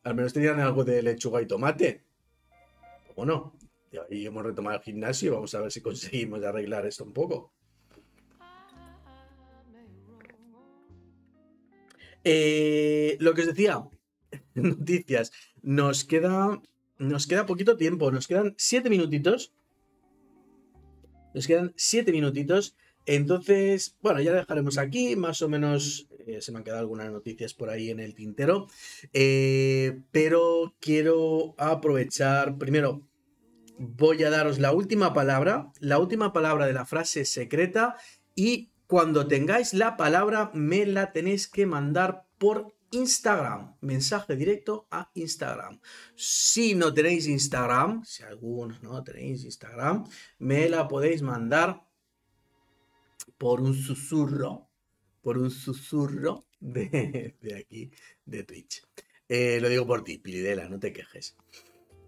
[0.04, 2.04] al menos tenían algo de lechuga y tomate.
[3.16, 3.56] Bueno,
[4.10, 5.36] y hemos retomado el gimnasio.
[5.36, 7.54] Vamos a ver si conseguimos arreglar esto un poco.
[12.26, 13.88] Eh, lo que os decía,
[14.56, 15.32] noticias.
[15.62, 16.62] Nos queda,
[16.98, 18.12] nos queda poquito tiempo.
[18.12, 19.54] Nos quedan siete minutitos.
[21.34, 22.76] Nos quedan siete minutitos.
[23.06, 25.16] Entonces, bueno, ya dejaremos aquí.
[25.16, 28.68] Más o menos eh, se me han quedado algunas noticias por ahí en el tintero.
[29.14, 32.58] Eh, pero quiero aprovechar.
[32.58, 33.08] Primero,
[33.78, 35.72] voy a daros la última palabra.
[35.80, 37.96] La última palabra de la frase secreta.
[38.34, 43.76] Y cuando tengáis la palabra, me la tenéis que mandar por Instagram.
[43.82, 45.80] Mensaje directo a Instagram.
[46.16, 50.06] Si no tenéis Instagram, si algunos no tenéis Instagram,
[50.40, 51.86] me la podéis mandar
[53.38, 54.70] por un susurro,
[55.22, 57.92] por un susurro de, aquí,
[58.26, 58.84] de Twitch.
[59.28, 61.36] Eh, lo digo por ti, Piridela, no te quejes.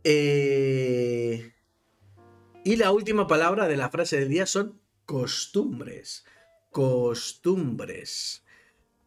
[0.03, 1.53] Eh,
[2.63, 6.25] y la última palabra de la frase del día son costumbres.
[6.77, 8.43] Costumbres.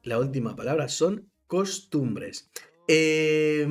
[0.03, 2.51] La última palabra son costumbres.
[2.89, 3.65] Eh,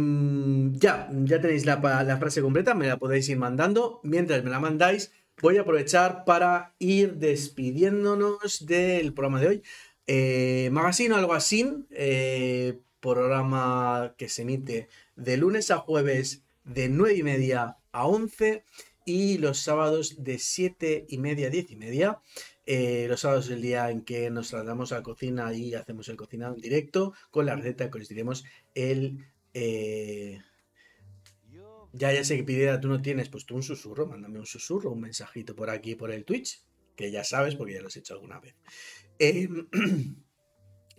[0.71, 3.99] ya, ya tenéis la, la frase completa, me la podéis ir mandando.
[4.03, 5.11] Mientras me la mandáis,
[5.41, 9.63] voy a aprovechar para ir despidiéndonos del programa de hoy.
[10.07, 16.87] Eh, Magazine o algo así, eh, programa que se emite de lunes a jueves de
[16.87, 18.63] 9 y media a 11
[19.03, 22.21] y los sábados de 7 y media a 10 y media.
[22.71, 26.07] Eh, los sábados es el día en que nos trasladamos a la cocina y hacemos
[26.07, 29.25] el cocinado en directo con la receta que os diremos el...
[29.55, 30.39] eh,
[31.93, 34.91] Ya, ya sé que Pidera tú no tienes, pues tú un susurro, mándame un susurro,
[34.91, 36.61] un mensajito por aquí, por el Twitch,
[36.95, 38.55] que ya sabes porque ya lo has hecho alguna vez.
[39.17, 39.49] Eh,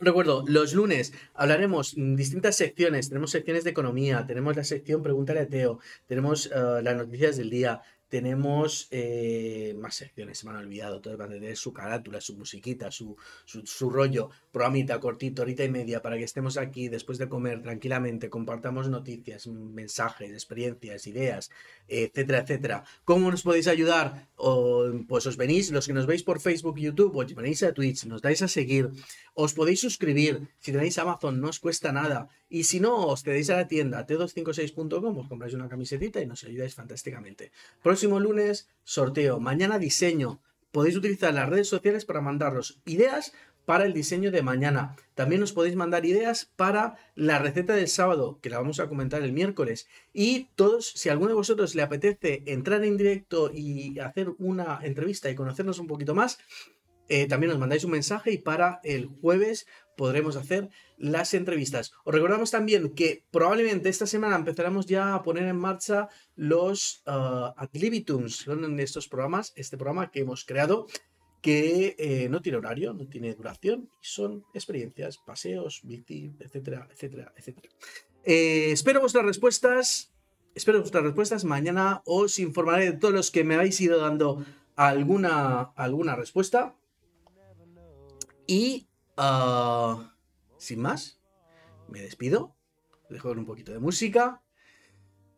[0.00, 3.10] Recuerdo, los lunes hablaremos distintas secciones.
[3.10, 7.50] Tenemos secciones de economía, tenemos la sección Pregúntale a Teo, tenemos eh, las noticias del
[7.50, 11.00] día, tenemos eh, más secciones, se me han olvidado.
[11.00, 15.64] Todas van a tener su carátula, su musiquita, su, su, su rollo, programita cortito, horita
[15.64, 21.50] y media, para que estemos aquí después de comer tranquilamente, compartamos noticias, mensajes, experiencias, ideas,
[21.86, 22.84] etcétera, etcétera.
[23.04, 24.28] ¿Cómo nos podéis ayudar?
[24.34, 28.04] O, pues os venís, los que nos veis por Facebook YouTube, os venís a Twitch,
[28.06, 28.90] nos dais a seguir,
[29.34, 30.48] os podéis suscribir.
[30.58, 32.28] Si tenéis Amazon, no os cuesta nada.
[32.50, 36.42] Y si no, os tenéis a la tienda t256.com, os compráis una camisetita y nos
[36.42, 37.52] ayudáis fantásticamente.
[37.80, 39.38] Próximo lunes, sorteo.
[39.38, 40.40] Mañana, diseño.
[40.72, 43.32] Podéis utilizar las redes sociales para mandarnos ideas
[43.66, 44.96] para el diseño de mañana.
[45.14, 49.22] También os podéis mandar ideas para la receta del sábado, que la vamos a comentar
[49.22, 49.86] el miércoles.
[50.12, 54.80] Y todos, si a alguno de vosotros le apetece entrar en directo y hacer una
[54.82, 56.40] entrevista y conocernos un poquito más,
[57.10, 59.66] eh, también nos mandáis un mensaje y para el jueves
[59.96, 61.92] podremos hacer las entrevistas.
[62.04, 67.52] Os recordamos también que probablemente esta semana empezaremos ya a poner en marcha los uh,
[67.56, 67.68] Ad
[68.28, 70.86] son estos programas, este programa que hemos creado
[71.42, 77.68] que eh, no tiene horario, no tiene duración, son experiencias, paseos, bici, etcétera, etcétera, etcétera.
[78.24, 80.12] Eh, espero vuestras respuestas.
[80.54, 81.44] Espero vuestras respuestas.
[81.44, 84.44] Mañana os informaré de todos los que me habéis ido dando
[84.76, 86.74] alguna, alguna respuesta.
[88.50, 90.12] Y ah,
[90.58, 91.20] sin más,
[91.88, 92.56] me despido.
[93.08, 94.42] Dejo un poquito de música.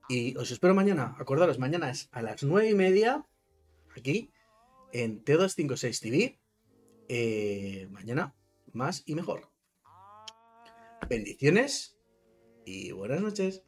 [0.08, 1.14] Y os espero mañana.
[1.18, 3.26] Acordaros, mañana es a las nueve y media.
[3.94, 4.32] Aquí
[4.94, 6.40] en T256 TV.
[7.08, 8.34] Eh, mañana
[8.72, 9.50] más y mejor.
[11.06, 11.98] Bendiciones
[12.64, 13.62] y buenas noches.